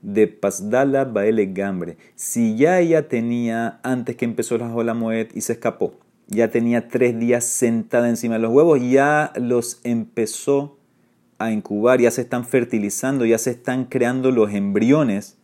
De 0.00 0.28
Pasdala 0.28 1.04
Baele 1.04 1.46
Gambre. 1.46 1.98
Si 2.14 2.56
ya 2.56 2.80
ella 2.80 3.08
tenía 3.08 3.80
antes 3.82 4.16
que 4.16 4.24
empezó 4.24 4.56
la 4.56 4.70
Jola 4.70 4.94
Moed 4.94 5.28
y 5.34 5.40
se 5.40 5.54
escapó 5.54 5.94
ya 6.28 6.50
tenía 6.50 6.88
tres 6.88 7.18
días 7.18 7.44
sentada 7.44 8.08
encima 8.08 8.34
de 8.34 8.40
los 8.40 8.52
huevos, 8.52 8.80
ya 8.82 9.32
los 9.36 9.80
empezó 9.82 10.78
a 11.38 11.50
incubar, 11.50 12.00
ya 12.00 12.10
se 12.10 12.20
están 12.20 12.44
fertilizando, 12.44 13.24
ya 13.24 13.38
se 13.38 13.50
están 13.50 13.86
creando 13.86 14.30
los 14.30 14.52
embriones. 14.52 15.38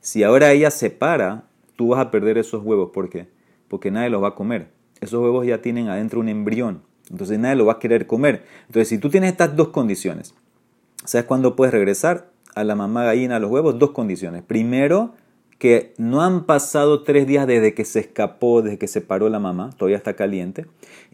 Si 0.00 0.22
ahora 0.22 0.52
ella 0.52 0.70
se 0.70 0.90
para, 0.90 1.44
tú 1.76 1.88
vas 1.88 2.00
a 2.00 2.10
perder 2.10 2.38
esos 2.38 2.64
huevos. 2.64 2.90
¿Por 2.92 3.08
qué? 3.08 3.28
Porque 3.66 3.90
nadie 3.90 4.10
los 4.10 4.22
va 4.22 4.28
a 4.28 4.34
comer. 4.34 4.70
Esos 5.00 5.20
huevos 5.20 5.46
ya 5.46 5.60
tienen 5.60 5.88
adentro 5.88 6.20
un 6.20 6.28
embrión. 6.28 6.82
Entonces 7.10 7.38
nadie 7.38 7.56
los 7.56 7.66
va 7.66 7.72
a 7.72 7.78
querer 7.78 8.06
comer. 8.06 8.44
Entonces 8.66 8.88
si 8.88 8.98
tú 8.98 9.10
tienes 9.10 9.32
estas 9.32 9.56
dos 9.56 9.68
condiciones, 9.68 10.34
¿sabes 11.04 11.26
cuándo 11.26 11.56
puedes 11.56 11.72
regresar 11.72 12.30
a 12.54 12.64
la 12.64 12.76
mamá 12.76 13.04
gallina 13.04 13.36
a 13.36 13.40
los 13.40 13.50
huevos? 13.50 13.78
Dos 13.78 13.90
condiciones. 13.90 14.42
Primero, 14.42 15.14
que 15.58 15.92
no 15.98 16.22
han 16.22 16.44
pasado 16.44 17.02
tres 17.02 17.26
días 17.26 17.46
desde 17.46 17.74
que 17.74 17.84
se 17.84 18.00
escapó, 18.00 18.62
desde 18.62 18.78
que 18.78 18.88
se 18.88 19.00
paró 19.00 19.28
la 19.28 19.40
mamá, 19.40 19.70
todavía 19.76 19.96
está 19.96 20.14
caliente. 20.14 20.66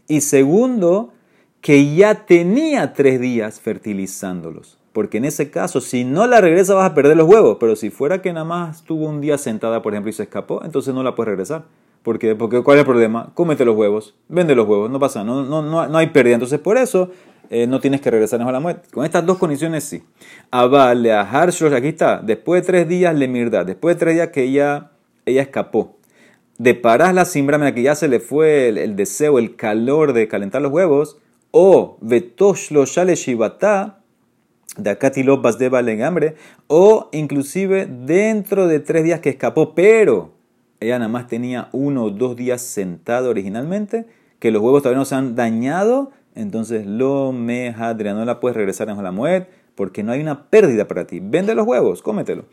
Y 0.07 0.21
segundo, 0.21 1.13
que 1.61 1.95
ya 1.95 2.25
tenía 2.25 2.93
tres 2.93 3.19
días 3.19 3.59
fertilizándolos. 3.59 4.77
Porque 4.93 5.17
en 5.17 5.25
ese 5.25 5.49
caso, 5.49 5.81
si 5.81 6.05
no 6.05 6.25
la 6.27 6.39
regresa 6.39 6.73
vas 6.73 6.89
a 6.89 6.93
perder 6.93 7.17
los 7.17 7.27
huevos. 7.27 7.57
Pero 7.59 7.75
si 7.75 7.89
fuera 7.89 8.21
que 8.21 8.31
nada 8.31 8.45
más 8.45 8.77
estuvo 8.77 9.09
un 9.09 9.19
día 9.19 9.37
sentada, 9.37 9.81
por 9.81 9.93
ejemplo, 9.93 10.09
y 10.09 10.13
se 10.13 10.23
escapó, 10.23 10.63
entonces 10.63 10.93
no 10.93 11.03
la 11.03 11.15
puedes 11.15 11.31
regresar. 11.31 11.65
Porque, 12.03 12.35
porque 12.35 12.61
¿cuál 12.61 12.77
es 12.77 12.81
el 12.81 12.85
problema? 12.85 13.31
Cómete 13.33 13.65
los 13.65 13.75
huevos, 13.75 14.13
vende 14.29 14.53
los 14.53 14.67
huevos, 14.67 14.91
no 14.91 14.99
pasa, 14.99 15.23
no, 15.23 15.43
no, 15.43 15.63
no, 15.63 15.87
no 15.87 15.97
hay 15.97 16.07
pérdida. 16.07 16.35
Entonces 16.35 16.59
por 16.59 16.77
eso 16.77 17.09
eh, 17.49 17.67
no 17.67 17.79
tienes 17.79 18.01
que 18.01 18.11
regresar 18.11 18.41
a 18.41 18.51
la 18.51 18.59
muerte. 18.59 18.87
Con 18.91 19.05
estas 19.05 19.25
dos 19.25 19.37
condiciones 19.37 19.83
sí. 19.83 20.03
Abale 20.51 21.13
a 21.13 21.21
aquí 21.21 21.87
está. 21.87 22.21
Después 22.21 22.61
de 22.61 22.65
tres 22.67 22.87
días 22.87 23.15
le 23.15 23.27
mirda. 23.27 23.63
Después 23.63 23.95
de 23.95 23.99
tres 23.99 24.15
días 24.15 24.29
que 24.29 24.43
ella, 24.43 24.91
ella 25.25 25.41
escapó. 25.41 25.97
De 26.57 26.73
parar 26.73 27.13
la 27.13 27.25
simbra, 27.25 27.73
que 27.73 27.81
ya 27.81 27.95
se 27.95 28.07
le 28.07 28.19
fue 28.19 28.69
el, 28.69 28.95
deseo, 28.95 29.39
el 29.39 29.55
calor 29.55 30.13
de 30.13 30.27
calentar 30.27 30.61
los 30.61 30.71
huevos. 30.71 31.17
O 31.51 31.97
vetosh 32.01 32.71
lo 32.71 32.85
shale 32.85 33.15
shibata. 33.15 33.99
De 34.77 34.89
acá 34.89 35.09
de 35.09 35.69
valegambre. 35.69 36.35
O 36.67 37.09
inclusive 37.11 37.85
dentro 37.85 38.67
de 38.67 38.79
tres 38.79 39.03
días 39.03 39.19
que 39.19 39.29
escapó. 39.29 39.73
Pero 39.75 40.31
ella 40.79 40.99
nada 40.99 41.09
más 41.09 41.27
tenía 41.27 41.69
uno 41.71 42.05
o 42.05 42.09
dos 42.09 42.35
días 42.35 42.61
sentado 42.61 43.29
originalmente. 43.29 44.05
Que 44.39 44.51
los 44.51 44.61
huevos 44.61 44.83
todavía 44.83 44.99
no 44.99 45.05
se 45.05 45.15
han 45.15 45.35
dañado 45.35 46.11
entonces 46.35 46.85
lo 46.85 47.31
mejadria, 47.31 48.13
no 48.13 48.25
la 48.25 48.39
puedes 48.39 48.55
regresar 48.55 48.89
en 48.89 49.01
la 49.01 49.11
mued 49.11 49.43
porque 49.75 50.03
no 50.03 50.11
hay 50.11 50.21
una 50.21 50.49
pérdida 50.49 50.87
para 50.87 51.05
ti. 51.05 51.19
Vende 51.21 51.53
los 51.53 51.67
huevos, 51.67 52.01
cómetelo. 52.01 52.45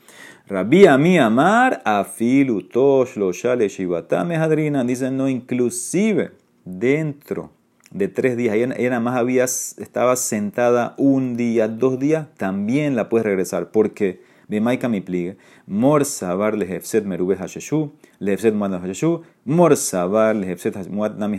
Rabí 0.48 0.86
a 0.86 0.98
mi 0.98 1.18
amar, 1.18 1.80
afilu 1.84 2.62
tosh 2.62 3.16
lo 3.16 3.32
shale 3.32 3.68
shibata 3.68 4.24
mejadrina. 4.24 4.84
Dicen 4.84 5.16
no, 5.16 5.28
inclusive 5.28 6.32
dentro 6.64 7.50
de 7.92 8.08
tres 8.08 8.36
días, 8.36 8.56
ella, 8.56 8.66
nada 8.66 9.00
más 9.00 9.16
había, 9.16 9.44
estaba 9.44 10.16
sentada 10.16 10.94
un 10.96 11.36
día, 11.36 11.68
dos 11.68 11.98
días, 11.98 12.26
también 12.36 12.96
la 12.96 13.08
puedes 13.08 13.24
regresar. 13.24 13.70
porque 13.70 14.20
Bemaika 14.48 14.88
mi 14.88 15.00
pligue. 15.00 15.36
Mor 15.66 16.04
sabar 16.04 16.56
lehefset 16.56 17.04
merube 17.04 17.36
hasheshu. 17.36 17.92
Lehefset 18.22 18.54
muad 18.54 18.80
hasheshu. 18.80 19.22
Mor 19.44 19.76
sabar 19.76 20.36
lehefset 20.36 20.88
muad 20.88 21.16
nami. 21.16 21.38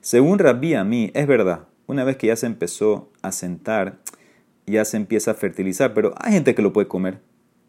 Según 0.00 0.38
Rabbi 0.38 0.74
a 0.74 0.84
mí, 0.84 1.10
es 1.14 1.26
verdad 1.26 1.66
una 1.86 2.04
vez 2.04 2.16
que 2.16 2.28
ya 2.28 2.36
se 2.36 2.46
empezó 2.46 3.10
a 3.22 3.32
sentar, 3.32 3.98
ya 4.66 4.84
se 4.84 4.96
empieza 4.96 5.32
a 5.32 5.34
fertilizar, 5.34 5.94
pero 5.94 6.12
hay 6.18 6.32
gente 6.32 6.54
que 6.54 6.62
lo 6.62 6.72
puede 6.72 6.88
comer. 6.88 7.20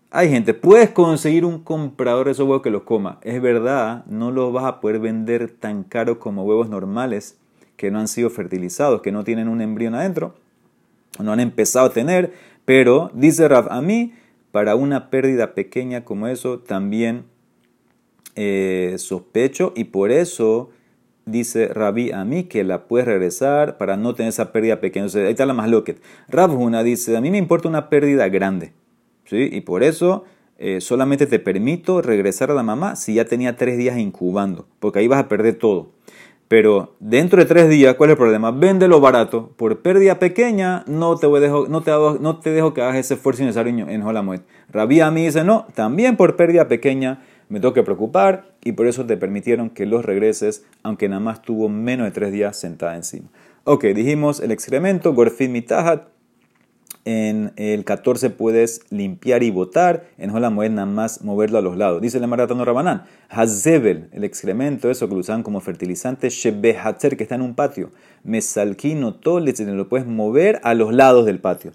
Hay 0.10 0.30
gente, 0.30 0.54
puedes 0.54 0.90
conseguir 0.90 1.46
un 1.46 1.64
comprador 1.64 2.26
de 2.26 2.32
esos 2.32 2.48
huevos 2.48 2.62
que 2.62 2.70
los 2.70 2.84
coma. 2.84 3.20
Es 3.24 3.42
verdad, 3.42 4.06
no 4.06 4.32
los 4.32 4.54
vas 4.54 4.66
a 4.66 4.80
poder 4.80 5.00
vender 5.00 5.52
tan 5.52 5.84
caro 5.84 6.20
como 6.20 6.46
huevos 6.46 6.70
normales 6.70 7.38
que 7.76 7.92
no 7.92 8.00
han 8.00 8.08
sido 8.08 8.30
fertilizados, 8.30 9.02
que 9.02 9.12
no 9.12 9.24
tienen 9.24 9.50
un 9.50 9.62
embrión 9.62 9.94
adentro, 9.94 10.34
no 11.20 11.32
han 11.32 11.40
empezado 11.40 11.88
a 11.88 11.94
tener, 11.94 12.34
pero 12.66 13.12
dice 13.14 13.48
Rav, 13.48 13.68
a 13.70 13.82
mí, 13.82 14.14
para 14.52 14.76
una 14.76 15.12
pérdida 15.12 15.54
pequeña 15.54 16.04
como 16.04 16.28
eso, 16.28 16.60
también 16.60 17.26
eh, 18.38 18.96
sospecho 19.00 19.74
y 19.76 19.86
por 19.86 20.12
eso 20.12 20.70
dice 21.26 21.68
Rabbi 21.68 22.12
a 22.12 22.24
mí 22.24 22.44
que 22.44 22.64
la 22.64 22.88
puedes 22.88 23.08
regresar 23.08 23.78
para 23.78 23.98
no 23.98 24.14
tener 24.14 24.30
esa 24.30 24.52
pérdida 24.52 24.80
pequeña. 24.80 25.08
ahí 25.08 25.32
está 25.32 25.48
la 25.48 25.56
más 25.56 25.70
loquet. 25.70 26.00
Rabhuna 26.30 26.84
dice, 26.84 27.18
a 27.18 27.22
mí 27.22 27.32
me 27.32 27.40
importa 27.40 27.68
una 27.68 27.90
pérdida 27.90 28.30
grande. 28.30 28.74
¿sí? 29.26 29.50
Y 29.52 29.62
por 29.62 29.82
eso 29.84 30.24
eh, 30.60 30.82
solamente 30.82 31.26
te 31.26 31.40
permito 31.40 32.02
regresar 32.04 32.52
a 32.52 32.54
la 32.54 32.62
mamá 32.62 32.96
si 32.96 33.16
ya 33.16 33.26
tenía 33.26 33.56
tres 33.56 33.78
días 33.78 33.98
incubando, 33.98 34.68
porque 34.80 35.00
ahí 35.00 35.08
vas 35.08 35.20
a 35.20 35.28
perder 35.28 35.56
todo. 35.56 35.90
Pero 36.48 36.96
dentro 37.00 37.40
de 37.40 37.46
tres 37.46 37.68
días, 37.70 37.96
¿cuál 37.96 38.12
es 38.12 38.14
el 38.14 38.18
problema? 38.18 38.52
Véndelo 38.52 39.02
barato. 39.02 39.52
Por 39.58 39.82
pérdida 39.82 40.18
pequeña, 40.18 40.86
no 40.88 41.18
te, 41.18 41.28
dejo, 41.28 41.68
no 41.68 41.82
te, 41.82 41.92
no 41.92 42.40
te 42.40 42.52
dejo 42.52 42.74
que 42.74 42.82
hagas 42.82 42.96
ese 42.96 43.16
esfuerzo 43.16 43.44
necesario 43.44 43.90
en 43.90 44.02
Holamuet. 44.04 44.44
Rabí 44.70 45.02
a 45.02 45.12
mí 45.12 45.26
dice, 45.26 45.44
no, 45.44 45.66
también 45.74 46.16
por 46.16 46.38
pérdida 46.38 46.68
pequeña 46.70 47.22
me 47.50 47.60
tengo 47.60 47.74
que 47.74 47.84
preocupar 47.84 48.52
y 48.64 48.74
por 48.74 48.88
eso 48.88 49.06
te 49.06 49.18
permitieron 49.18 49.70
que 49.70 49.86
los 49.86 50.06
regreses, 50.06 50.66
aunque 50.84 51.10
nada 51.10 51.22
más 51.22 51.42
tuvo 51.42 51.70
menos 51.70 52.06
de 52.06 52.12
tres 52.12 52.32
días 52.32 52.58
sentada 52.58 52.96
encima. 52.96 53.30
Ok, 53.64 53.86
dijimos 53.86 54.40
el 54.40 54.52
excremento, 54.52 55.14
gorfin 55.14 55.52
mitahat. 55.52 56.08
En 57.06 57.54
el 57.56 57.86
14 57.86 58.32
puedes 58.32 58.82
limpiar 58.90 59.42
y 59.42 59.50
botar. 59.50 60.08
En 60.18 60.30
Holamoed 60.30 60.72
nada 60.72 60.86
más 60.86 61.24
moverlo 61.24 61.58
a 61.58 61.62
los 61.62 61.78
lados. 61.78 62.02
Dice 62.02 62.18
el 62.18 62.28
Maratano 62.28 62.66
Rabanán. 62.66 63.06
Hazebel, 63.30 64.10
el 64.12 64.26
excremento, 64.26 64.92
eso 64.92 65.08
que 65.08 65.14
lo 65.14 65.22
usan 65.22 65.42
como 65.42 65.62
fertilizante. 65.62 66.30
Shebehatzer, 66.30 67.16
que 67.16 67.24
está 67.24 67.36
en 67.36 67.44
un 67.44 67.56
patio. 67.56 67.92
Mesalquino, 68.26 69.16
tolet, 69.16 69.58
lo 69.60 69.88
puedes 69.88 70.06
mover 70.06 70.60
a 70.64 70.74
los 70.74 70.94
lados 70.94 71.26
del 71.26 71.40
patio. 71.40 71.72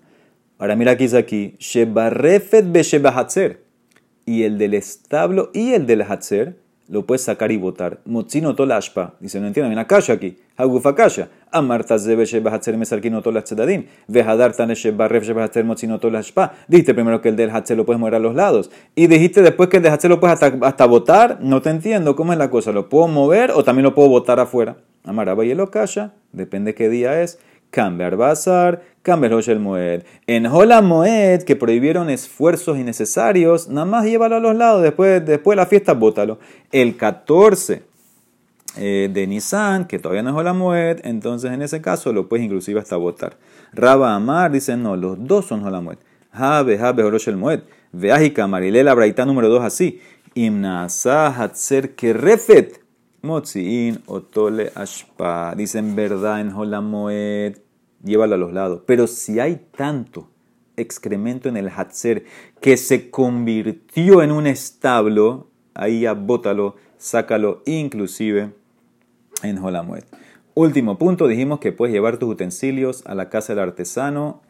Ahora 0.59 0.77
mira 0.77 0.93
aquí, 0.93 1.05
dice 1.05 1.17
aquí. 1.17 1.57
Shebarefet 1.59 2.71
be 2.71 2.83
y 4.27 4.45
el 4.45 4.59
del 4.59 4.75
establo 4.75 5.51
y 5.53 5.73
el 5.73 5.87
del 5.87 6.03
hatzer 6.03 6.57
lo 6.89 7.07
puedes 7.07 7.23
sacar 7.23 7.51
y 7.53 7.57
botar. 7.57 8.01
Motzino 8.05 8.55
tolashpa. 8.55 9.15
Dice, 9.19 9.41
no 9.41 9.47
entiendo, 9.47 9.69
hay 9.69 9.73
una 9.73 9.87
calle 9.87 10.13
aquí. 10.13 10.37
Hagufa 10.57 10.95
kasha. 10.95 11.29
Amarta 11.51 11.99
zebe 11.99 12.27
sheba 12.27 12.51
hatzer 12.51 12.77
mesarkino 12.77 13.23
tolas 13.23 13.45
tzedadim. 13.45 13.87
Vejadar 14.09 14.55
tane 14.55 14.75
sheba 14.75 15.09
ref 15.09 15.25
sheba 15.25 15.45
hatzer 15.45 15.65
motzino 15.65 15.99
tolashpa. 15.99 16.53
Dijiste 16.69 16.93
primero 16.93 17.23
que 17.23 17.31
el 17.31 17.37
del 17.37 17.51
hatzer 17.51 17.79
lo 17.79 17.87
puedes 17.87 17.99
mover 17.99 18.17
a 18.17 18.19
los 18.19 18.35
lados. 18.35 18.71
Y 18.95 19.07
dijiste 19.07 19.41
después 19.41 19.71
que 19.71 19.79
el 19.79 19.83
del 19.83 19.93
hatzer 19.93 20.11
lo 20.11 20.21
puedes 20.21 20.43
hasta, 20.43 20.67
hasta 20.67 20.87
botar. 20.87 21.39
No 21.41 21.63
te 21.63 21.71
entiendo 21.71 22.15
cómo 22.15 22.33
es 22.33 22.39
la 22.39 22.51
cosa. 22.51 22.73
¿Lo 22.73 22.91
puedo 22.91 23.09
mover 23.09 23.53
o 23.53 23.65
también 23.65 23.85
lo 23.85 23.95
puedo 23.95 24.11
botar 24.11 24.39
afuera? 24.39 24.77
Amaraba 25.05 25.45
y 25.45 25.57
kasha. 25.71 26.13
Depende 26.33 26.75
qué 26.75 26.89
día 26.89 27.23
es. 27.23 27.39
Cambiar 27.73 28.17
bazar 28.17 28.83
Camber 29.03 29.33
el 29.33 29.59
Moed. 29.59 30.05
En 30.29 30.47
Hola 30.47 30.81
Moed, 30.81 31.43
que 31.43 31.57
prohibieron 31.57 32.09
esfuerzos 32.09 32.79
innecesarios, 32.79 33.67
nada 33.69 33.87
más 33.87 34.05
llévalo 34.05 34.37
a 34.37 34.41
los 34.41 34.55
lados, 34.55 34.83
después, 34.83 35.25
después 35.27 35.57
de 35.57 35.63
la 35.63 35.67
fiesta, 35.67 35.95
bótalo. 35.95 36.39
El 36.71 36.97
14 36.97 37.83
eh, 38.77 39.11
de 39.11 39.27
Nisan, 39.27 39.87
que 39.87 39.99
todavía 39.99 40.23
no 40.23 40.31
es 40.31 40.37
Hola 40.37 40.53
Moed, 40.53 41.01
entonces 41.03 41.51
en 41.51 41.63
ese 41.63 41.81
caso 41.81 42.13
lo 42.13 42.29
puedes 42.29 42.45
inclusive 42.45 42.79
hasta 42.79 42.97
votar. 42.97 43.39
Raba 43.73 44.15
Amar 44.15 44.53
dice, 44.53 44.77
no, 44.77 44.95
los 44.95 45.17
dos 45.27 45.47
son 45.47 45.65
Hola 45.65 45.81
Moed. 45.81 45.99
Jabe, 46.33 46.77
Jabe, 46.77 47.03
el 47.27 47.37
Moed. 47.39 47.61
Veájica, 47.91 48.47
Marilela, 48.47 48.95
Braita 48.95 49.25
número 49.25 49.49
2 49.49 49.65
así. 49.65 50.01
Imnasa, 50.35 51.29
Hatzer, 51.29 51.95
Kerefet. 51.95 52.83
Motziin, 53.23 54.03
Otole, 54.07 54.71
Ashpa. 54.75 55.55
Dicen 55.57 55.97
verdad 55.97 56.41
en 56.41 56.53
Hola 56.53 56.81
Moed 56.81 57.62
llévalo 58.03 58.35
a 58.35 58.39
los 58.39 58.53
lados. 58.53 58.83
Pero 58.87 59.07
si 59.07 59.41
hay 59.41 59.67
tanto 59.77 60.29
excremento 60.77 61.49
en 61.49 61.57
el 61.57 61.69
Hatzer 61.69 62.25
que 62.61 62.77
se 62.77 63.11
convirtió 63.11 64.23
en 64.23 64.33
un 64.33 64.47
establo, 64.47 65.49
ahí 65.75 66.01
ya 66.01 66.17
sácalo 66.99 67.63
inclusive 67.67 68.53
en 69.43 69.59
Holamuet. 69.59 70.07
Último 70.55 70.99
punto, 70.99 71.29
dijimos 71.29 71.61
que 71.61 71.73
puedes 71.73 71.95
llevar 71.95 72.19
tus 72.19 72.31
utensilios 72.31 73.07
a 73.07 73.15
la 73.15 73.31
casa 73.31 73.55
del 73.55 73.63
artesano, 73.63 74.43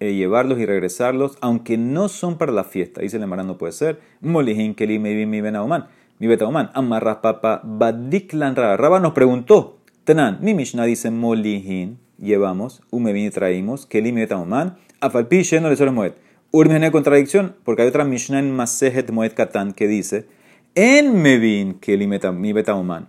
eh, 0.00 0.14
llevarlos 0.14 0.60
y 0.60 0.66
regresarlos, 0.66 1.36
aunque 1.40 1.76
no 1.76 2.08
son 2.08 2.38
para 2.38 2.52
la 2.52 2.62
fiesta. 2.62 3.00
Dice 3.00 3.16
el 3.16 3.24
Emara, 3.24 3.42
no 3.42 3.58
puede 3.58 3.72
ser. 3.72 4.00
Molihin 4.20 4.74
keli 4.74 5.00
mi 5.00 5.26
mi 5.26 5.40
benauman, 5.40 5.88
mi 6.20 6.28
betauman, 6.28 6.70
amarras 6.74 7.16
papa 7.16 7.60
badiklan 7.64 8.54
Raba 8.54 9.00
nos 9.00 9.12
preguntó, 9.12 9.78
tenan, 10.04 10.38
mi 10.40 10.54
Mishnah 10.54 10.84
dice 10.84 11.10
molihin, 11.10 11.98
llevamos, 12.18 12.82
umevin 12.90 13.26
y 13.26 13.30
traímos, 13.30 13.86
que 13.86 14.02
limita 14.02 14.36
oman, 14.36 14.76
afalpi 15.00 15.42
no 15.60 15.70
le 15.70 15.90
moed. 15.90 16.12
Urmene 16.50 16.90
contradicción, 16.90 17.56
porque 17.64 17.82
hay 17.82 17.88
otra 17.88 18.04
Mishnah 18.04 18.38
en 18.38 18.54
Masejet 18.54 19.10
Moed 19.10 19.32
Katan 19.34 19.72
que 19.72 19.86
dice, 19.86 20.26
en 20.74 21.20
mevin 21.20 21.78
limita 21.86 22.32
mi 22.32 22.52
beta 22.52 22.74
oman. 22.74 23.08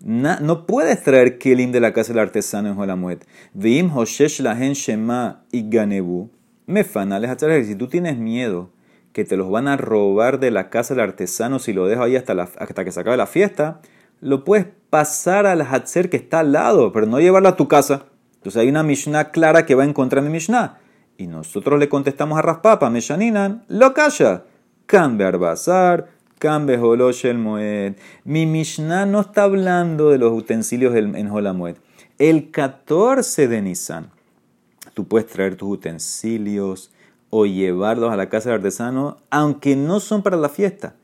No 0.00 0.66
puedes 0.66 1.02
traer 1.02 1.38
kelim 1.38 1.72
de 1.72 1.80
la 1.80 1.92
casa 1.92 2.12
del 2.12 2.20
artesano 2.20 2.68
en 2.68 2.74
Jolamuet. 2.74 3.26
Vim 3.54 3.90
hoshesh 3.90 4.40
lahen 4.40 4.74
shema 4.74 5.42
y 5.50 5.68
ganebu. 5.68 6.30
Me 6.66 6.84
fanales 6.84 7.30
Si 7.66 7.74
tú 7.74 7.88
tienes 7.88 8.18
miedo 8.18 8.70
que 9.12 9.24
te 9.24 9.36
los 9.36 9.50
van 9.50 9.66
a 9.66 9.78
robar 9.78 10.38
de 10.38 10.50
la 10.50 10.68
casa 10.68 10.94
del 10.94 11.04
artesano 11.04 11.58
si 11.58 11.72
lo 11.72 11.86
dejo 11.86 12.02
ahí 12.02 12.16
hasta, 12.16 12.34
hasta 12.34 12.84
que 12.84 12.92
se 12.92 13.00
acabe 13.00 13.16
la 13.16 13.26
fiesta, 13.26 13.80
lo 14.20 14.44
puedes 14.44 14.66
pasar 14.90 15.46
al 15.46 15.62
Hatzer 15.62 16.10
que 16.10 16.18
está 16.18 16.40
al 16.40 16.52
lado, 16.52 16.92
pero 16.92 17.06
no 17.06 17.18
llevarlo 17.18 17.48
a 17.48 17.56
tu 17.56 17.66
casa. 17.66 18.04
Entonces 18.46 18.62
hay 18.62 18.68
una 18.68 18.84
Mishnah 18.84 19.32
clara 19.32 19.66
que 19.66 19.74
va 19.74 19.82
en 19.82 19.92
contra 19.92 20.22
de 20.22 20.30
Mishnah. 20.30 20.78
Y 21.18 21.26
nosotros 21.26 21.80
le 21.80 21.88
contestamos 21.88 22.38
a 22.38 22.42
Raspapa, 22.42 22.88
Meshaninan, 22.90 23.64
lo 23.66 23.92
calla. 23.92 24.44
Cambia 24.86 25.26
Arbazar, 25.26 26.10
cambia 26.38 26.80
Holosh 26.80 27.26
el 27.26 27.38
Moed. 27.38 27.96
Mi 28.22 28.46
Mishnah 28.46 29.04
no 29.04 29.22
está 29.22 29.42
hablando 29.42 30.10
de 30.10 30.18
los 30.18 30.32
utensilios 30.32 30.94
en 30.94 31.28
Holamued. 31.28 31.74
El 32.18 32.52
14 32.52 33.48
de 33.48 33.62
Nisan, 33.62 34.12
tú 34.94 35.08
puedes 35.08 35.26
traer 35.26 35.56
tus 35.56 35.68
utensilios 35.68 36.92
o 37.30 37.46
llevarlos 37.46 38.12
a 38.12 38.16
la 38.16 38.28
casa 38.28 38.50
del 38.50 38.58
artesano, 38.58 39.16
aunque 39.28 39.74
no 39.74 39.98
son 39.98 40.22
para 40.22 40.36
la 40.36 40.50
fiesta. 40.50 40.94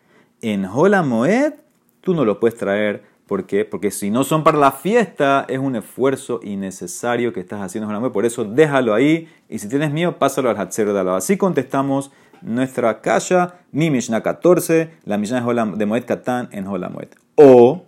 En 0.42 0.64
Holamoed, 0.64 1.54
tú 2.02 2.14
no 2.14 2.24
los 2.24 2.36
puedes 2.36 2.56
traer 2.56 3.02
¿Por 3.26 3.46
qué? 3.46 3.64
Porque 3.64 3.90
si 3.90 4.10
no 4.10 4.24
son 4.24 4.44
para 4.44 4.58
la 4.58 4.72
fiesta, 4.72 5.46
es 5.48 5.58
un 5.58 5.76
esfuerzo 5.76 6.40
innecesario 6.42 7.32
que 7.32 7.40
estás 7.40 7.62
haciendo 7.62 7.90
la 7.90 8.12
Por 8.12 8.26
eso 8.26 8.44
déjalo 8.44 8.94
ahí. 8.94 9.28
Y 9.48 9.58
si 9.58 9.68
tienes 9.68 9.92
miedo, 9.92 10.18
pásalo 10.18 10.50
al 10.50 10.56
Hatzer 10.58 10.92
de 10.92 11.10
Así 11.10 11.36
contestamos 11.36 12.10
nuestra 12.42 13.00
kaya, 13.00 13.54
mi 13.70 13.90
Mishnah 13.90 14.22
14, 14.22 14.90
la 15.04 15.16
Mishnah 15.16 15.40
de 15.76 15.86
Moed 15.86 16.04
Katan 16.04 16.48
en 16.52 16.66
Holamuet. 16.66 17.16
O, 17.36 17.84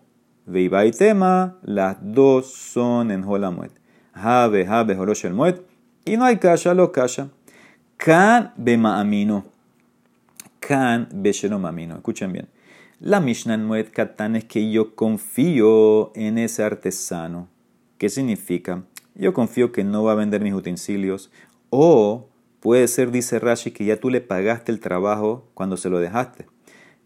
Veiba 0.46 0.84
y 0.84 0.92
Tema, 0.92 1.56
las 1.62 1.96
dos 2.00 2.52
son 2.52 3.10
en 3.10 3.24
Holamuet. 3.24 3.72
Habe, 4.12 4.66
Habe, 4.66 4.96
Horosh 4.96 5.26
el 5.26 5.34
Moed. 5.34 5.60
Y 6.04 6.16
no 6.16 6.24
hay 6.24 6.38
kaya, 6.38 6.74
lo 6.74 6.92
kaya. 6.92 7.28
Kan 7.96 8.52
Bema 8.56 9.04
Kan 10.60 11.08
Beshelom 11.12 11.64
Amino. 11.66 11.96
Escuchen 11.96 12.32
bien. 12.32 12.48
La 13.06 13.20
Mishnah 13.20 13.52
en 13.52 13.66
Moed 13.66 13.88
Katan 13.92 14.34
es 14.34 14.46
que 14.46 14.70
yo 14.70 14.94
confío 14.94 16.10
en 16.14 16.38
ese 16.38 16.62
artesano. 16.62 17.48
¿Qué 17.98 18.08
significa? 18.08 18.84
Yo 19.14 19.34
confío 19.34 19.72
que 19.72 19.84
no 19.84 20.04
va 20.04 20.12
a 20.12 20.14
vender 20.14 20.40
mis 20.40 20.54
utensilios. 20.54 21.30
O 21.68 22.30
puede 22.60 22.88
ser, 22.88 23.10
dice 23.10 23.38
Rashi, 23.38 23.72
que 23.72 23.84
ya 23.84 24.00
tú 24.00 24.08
le 24.08 24.22
pagaste 24.22 24.72
el 24.72 24.80
trabajo 24.80 25.50
cuando 25.52 25.76
se 25.76 25.90
lo 25.90 25.98
dejaste. 26.00 26.46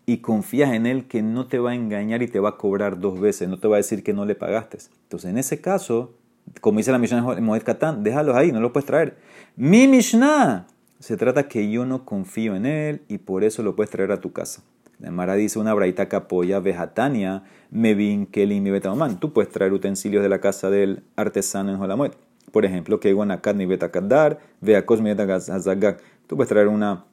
Y 0.06 0.18
confías 0.18 0.72
en 0.72 0.86
él 0.86 1.08
que 1.08 1.20
no 1.20 1.48
te 1.48 1.58
va 1.58 1.72
a 1.72 1.74
engañar 1.74 2.22
y 2.22 2.28
te 2.28 2.38
va 2.38 2.50
a 2.50 2.56
cobrar 2.58 3.00
dos 3.00 3.18
veces. 3.18 3.48
No 3.48 3.58
te 3.58 3.66
va 3.66 3.74
a 3.74 3.78
decir 3.78 4.04
que 4.04 4.12
no 4.12 4.24
le 4.24 4.36
pagaste. 4.36 4.78
Entonces, 5.02 5.28
en 5.28 5.36
ese 5.36 5.60
caso, 5.60 6.14
como 6.60 6.78
dice 6.78 6.92
la 6.92 6.98
Mishnah 6.98 7.26
en 7.36 7.42
Moed 7.42 7.64
Katan, 7.64 8.04
déjalos 8.04 8.36
ahí, 8.36 8.52
no 8.52 8.60
lo 8.60 8.72
puedes 8.72 8.86
traer. 8.86 9.18
Mi 9.56 9.88
Mishnah 9.88 10.68
se 11.00 11.16
trata 11.16 11.48
que 11.48 11.68
yo 11.68 11.84
no 11.86 12.04
confío 12.04 12.54
en 12.54 12.66
él 12.66 13.02
y 13.08 13.18
por 13.18 13.42
eso 13.42 13.64
lo 13.64 13.74
puedes 13.74 13.90
traer 13.90 14.12
a 14.12 14.20
tu 14.20 14.32
casa. 14.32 14.62
Mara 14.98 15.34
dice 15.34 15.58
una 15.58 15.74
braita 15.74 16.08
que 16.08 16.16
apoya 16.16 16.60
vejatania, 16.60 17.44
mevin, 17.70 18.26
kelim 18.26 18.66
y 18.66 18.70
betaman. 18.70 19.20
Tú 19.20 19.32
puedes 19.32 19.50
traer 19.50 19.72
utensilios 19.72 20.22
de 20.22 20.28
la 20.28 20.40
casa 20.40 20.70
del 20.70 21.02
artesano 21.16 21.70
en 21.70 21.78
Jolamuet. 21.78 22.16
Por 22.50 22.64
ejemplo, 22.64 22.98
que 22.98 23.12
guanakat 23.12 23.56
mi 23.56 23.66
betakadar, 23.66 24.38
veakos 24.60 25.00
mi 25.00 25.10
betagazagak. 25.10 26.02
Tú 26.26 26.36
puedes 26.36 26.48
traer 26.48 26.68
una 26.68 27.04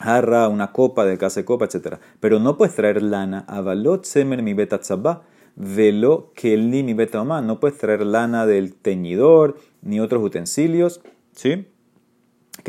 jarra, 0.00 0.48
una 0.48 0.72
copa 0.72 1.04
de 1.04 1.18
casa 1.18 1.40
de 1.40 1.44
copa, 1.44 1.66
etc. 1.66 1.96
Pero 2.20 2.38
no 2.40 2.56
puedes 2.56 2.74
traer 2.74 3.02
lana, 3.02 3.44
avalot 3.48 4.04
semer 4.04 4.42
mi 4.42 4.54
betatzabá. 4.54 5.22
velo 5.56 6.32
que 6.34 6.56
limi 6.56 6.94
betama. 6.94 7.42
No 7.42 7.60
puedes 7.60 7.76
traer 7.78 8.06
lana 8.06 8.46
del 8.46 8.74
teñidor 8.74 9.56
ni 9.82 10.00
otros 10.00 10.22
utensilios, 10.22 11.02
¿sí? 11.32 11.66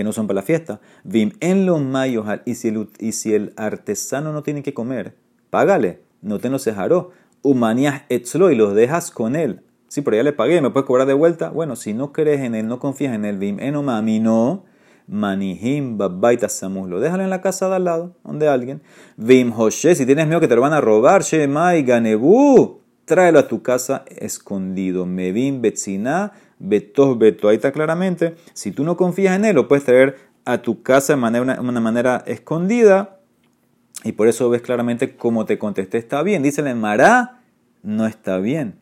Que 0.01 0.03
no 0.03 0.13
son 0.13 0.25
para 0.25 0.37
la 0.37 0.41
fiesta. 0.41 0.81
Vim 1.03 1.33
en 1.41 1.67
los 1.67 1.79
mayos, 1.79 2.25
y 2.43 2.55
si 2.55 3.33
el, 3.35 3.53
artesano 3.55 4.33
no 4.33 4.41
tiene 4.41 4.63
que 4.63 4.73
comer, 4.73 5.13
págale, 5.51 6.01
no 6.23 6.39
te 6.39 6.49
no 6.49 6.57
cejaró. 6.57 7.11
Humanías 7.43 8.01
etzlo 8.09 8.49
y 8.49 8.55
los 8.55 8.73
dejas 8.73 9.11
con 9.11 9.35
él. 9.35 9.61
Sí, 9.89 10.01
pero 10.01 10.17
ya 10.17 10.23
le 10.23 10.33
pagué, 10.33 10.59
¿me 10.59 10.71
puedes 10.71 10.87
cobrar 10.87 11.05
de 11.05 11.13
vuelta? 11.13 11.51
Bueno, 11.51 11.75
si 11.75 11.93
no 11.93 12.13
crees 12.13 12.41
en 12.41 12.55
él, 12.55 12.67
no 12.67 12.79
confías 12.79 13.13
en 13.13 13.25
él, 13.25 13.37
Vim 13.37 13.59
mami 13.83 14.19
no 14.19 14.63
manihim 15.07 15.99
babaita 15.99 16.47
lo 16.63 16.99
Déjalo 16.99 17.21
en 17.21 17.29
la 17.29 17.41
casa 17.41 17.69
de 17.69 17.75
al 17.75 17.83
lado, 17.83 18.15
donde 18.23 18.47
alguien. 18.47 18.81
Vim 19.17 19.51
José, 19.51 19.93
si 19.93 20.07
tienes 20.07 20.25
miedo 20.25 20.39
que 20.39 20.47
te 20.47 20.55
lo 20.55 20.61
van 20.61 20.73
a 20.73 20.81
robar, 20.81 21.21
Shemai 21.21 21.83
Ganebu, 21.83 22.79
tráelo 23.05 23.37
a 23.37 23.47
tu 23.47 23.61
casa 23.61 24.03
escondido. 24.07 25.05
Mevim 25.05 25.61
Betzina, 25.61 26.31
Betos 26.61 27.17
Beto. 27.17 27.49
Ahí 27.49 27.55
está 27.55 27.71
claramente. 27.71 28.35
Si 28.53 28.71
tú 28.71 28.83
no 28.83 28.95
confías 28.95 29.35
en 29.35 29.45
él, 29.45 29.55
lo 29.55 29.67
puedes 29.67 29.83
traer 29.83 30.17
a 30.45 30.61
tu 30.61 30.83
casa 30.83 31.13
de 31.13 31.17
manera, 31.17 31.59
una, 31.59 31.79
manera 31.79 32.23
escondida. 32.27 33.19
Y 34.03 34.13
por 34.13 34.27
eso 34.27 34.49
ves 34.49 34.61
claramente 34.61 35.15
cómo 35.15 35.45
te 35.45 35.57
contesté. 35.57 35.97
Está 35.97 36.23
bien. 36.23 36.43
Dice 36.43 36.61
el 36.61 36.75
Mará, 36.75 37.41
no 37.83 38.05
está 38.05 38.37
bien. 38.37 38.79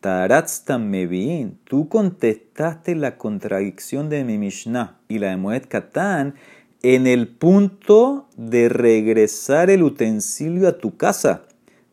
Taratztam 0.00 0.88
Meviin, 0.88 1.60
tú 1.62 1.88
contestaste 1.88 2.96
la 2.96 3.18
contradicción 3.18 4.08
de 4.08 4.24
mi 4.24 4.36
Mishnah 4.36 4.98
y 5.06 5.20
la 5.20 5.28
de 5.28 5.36
Moed 5.36 5.66
Katan 5.68 6.34
en 6.82 7.06
el 7.06 7.28
punto 7.28 8.28
de 8.36 8.68
regresar 8.68 9.70
el 9.70 9.84
utensilio 9.84 10.66
a 10.66 10.78
tu 10.78 10.96
casa. 10.96 11.44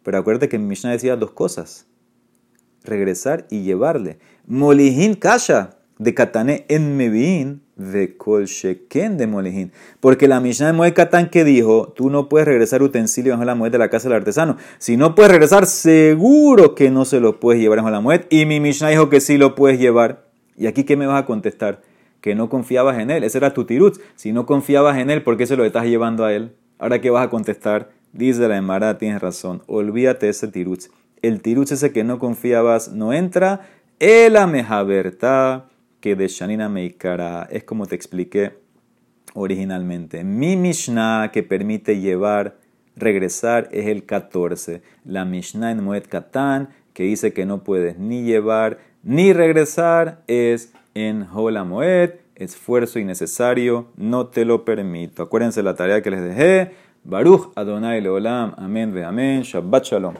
Pero 0.01 0.17
acuérdate 0.17 0.49
que 0.49 0.57
mi 0.57 0.65
Mishnah 0.65 0.89
decía 0.89 1.15
dos 1.17 1.31
cosas: 1.31 1.85
regresar 2.83 3.45
y 3.49 3.63
llevarle. 3.63 4.19
Molihin 4.47 5.15
Kasha, 5.15 5.77
de 5.97 6.13
Katané 6.13 6.65
en 6.69 6.95
Meviin, 6.95 7.61
de 7.79 8.17
Kol 8.17 8.45
Sheken 8.45 9.17
de 9.17 9.27
Molejín. 9.27 9.71
Porque 9.99 10.27
la 10.27 10.39
Mishnah 10.39 10.67
de 10.67 10.73
Moed 10.73 10.93
Katán 10.93 11.29
que 11.29 11.43
dijo, 11.43 11.93
tú 11.95 12.09
no 12.09 12.29
puedes 12.29 12.47
regresar 12.47 12.83
utensilio 12.83 13.33
bajo 13.33 13.45
la 13.45 13.55
mued 13.55 13.71
de 13.71 13.77
la 13.77 13.89
casa 13.89 14.09
del 14.09 14.17
artesano. 14.17 14.57
Si 14.77 14.97
no 14.97 15.15
puedes 15.15 15.31
regresar, 15.31 15.65
seguro 15.65 16.75
que 16.75 16.91
no 16.91 17.05
se 17.05 17.19
lo 17.19 17.39
puedes 17.39 17.61
llevar 17.61 17.79
bajo 17.79 17.89
la 17.89 18.01
mued. 18.01 18.21
Y 18.29 18.45
mi 18.45 18.59
Mishnah 18.59 18.89
dijo 18.89 19.09
que 19.09 19.21
sí 19.21 19.37
lo 19.37 19.55
puedes 19.55 19.79
llevar. 19.79 20.25
¿Y 20.57 20.67
aquí 20.67 20.83
qué 20.83 20.97
me 20.97 21.07
vas 21.07 21.23
a 21.23 21.25
contestar? 21.25 21.81
Que 22.21 22.35
no 22.35 22.49
confiabas 22.49 22.99
en 22.99 23.11
él. 23.11 23.23
Ese 23.23 23.37
era 23.37 23.53
tu 23.53 23.65
tirut. 23.65 23.99
Si 24.15 24.33
no 24.33 24.45
confiabas 24.45 24.97
en 24.97 25.09
él, 25.09 25.23
¿por 25.23 25.37
qué 25.37 25.47
se 25.47 25.55
lo 25.55 25.63
estás 25.63 25.85
llevando 25.85 26.25
a 26.25 26.33
él? 26.33 26.53
Ahora, 26.77 26.99
¿qué 26.99 27.09
vas 27.09 27.25
a 27.25 27.29
contestar? 27.29 27.89
Dice 28.11 28.47
la 28.47 28.57
Emara, 28.57 28.97
tienes 28.97 29.21
razón. 29.21 29.63
Olvídate 29.67 30.27
ese 30.27 30.47
tirut. 30.49 30.83
El 31.21 31.41
tirut 31.41 31.71
ese 31.71 31.91
que 31.91 32.03
no 32.03 32.19
confiabas 32.19 32.91
no 32.91 33.13
entra. 33.13 33.61
El 33.99 34.37
amejabertá 34.37 35.69
que 35.99 36.15
de 36.15 36.27
Shanina 36.27 36.69
Meikara 36.69 37.47
es 37.51 37.63
como 37.63 37.85
te 37.85 37.95
expliqué 37.95 38.53
originalmente. 39.33 40.23
Mi 40.23 40.55
Mishnah 40.55 41.31
que 41.31 41.43
permite 41.43 41.99
llevar, 41.99 42.57
regresar 42.95 43.67
es 43.71 43.87
el 43.87 44.05
14. 44.05 44.81
La 45.05 45.25
Mishnah 45.25 45.71
en 45.71 45.83
Moed 45.83 46.03
Katan 46.07 46.69
que 46.93 47.03
dice 47.03 47.33
que 47.33 47.45
no 47.45 47.63
puedes 47.63 47.97
ni 47.97 48.23
llevar 48.23 48.79
ni 49.03 49.31
regresar 49.33 50.23
es 50.27 50.73
en 50.93 51.27
Hola 51.33 51.63
Moed, 51.63 52.15
esfuerzo 52.35 52.99
innecesario, 52.99 53.87
no 53.95 54.27
te 54.27 54.43
lo 54.43 54.65
permito. 54.65 55.23
Acuérdense 55.23 55.63
la 55.63 55.75
tarea 55.75 56.01
que 56.01 56.11
les 56.11 56.21
dejé. 56.21 56.71
Baruch 57.03 57.53
Adonai 57.55 58.01
Leolam, 58.01 58.53
amén 58.57 58.93
ve 58.93 59.05
amén, 59.05 59.43
Shabbat 59.43 59.85
Shalom. 59.85 60.15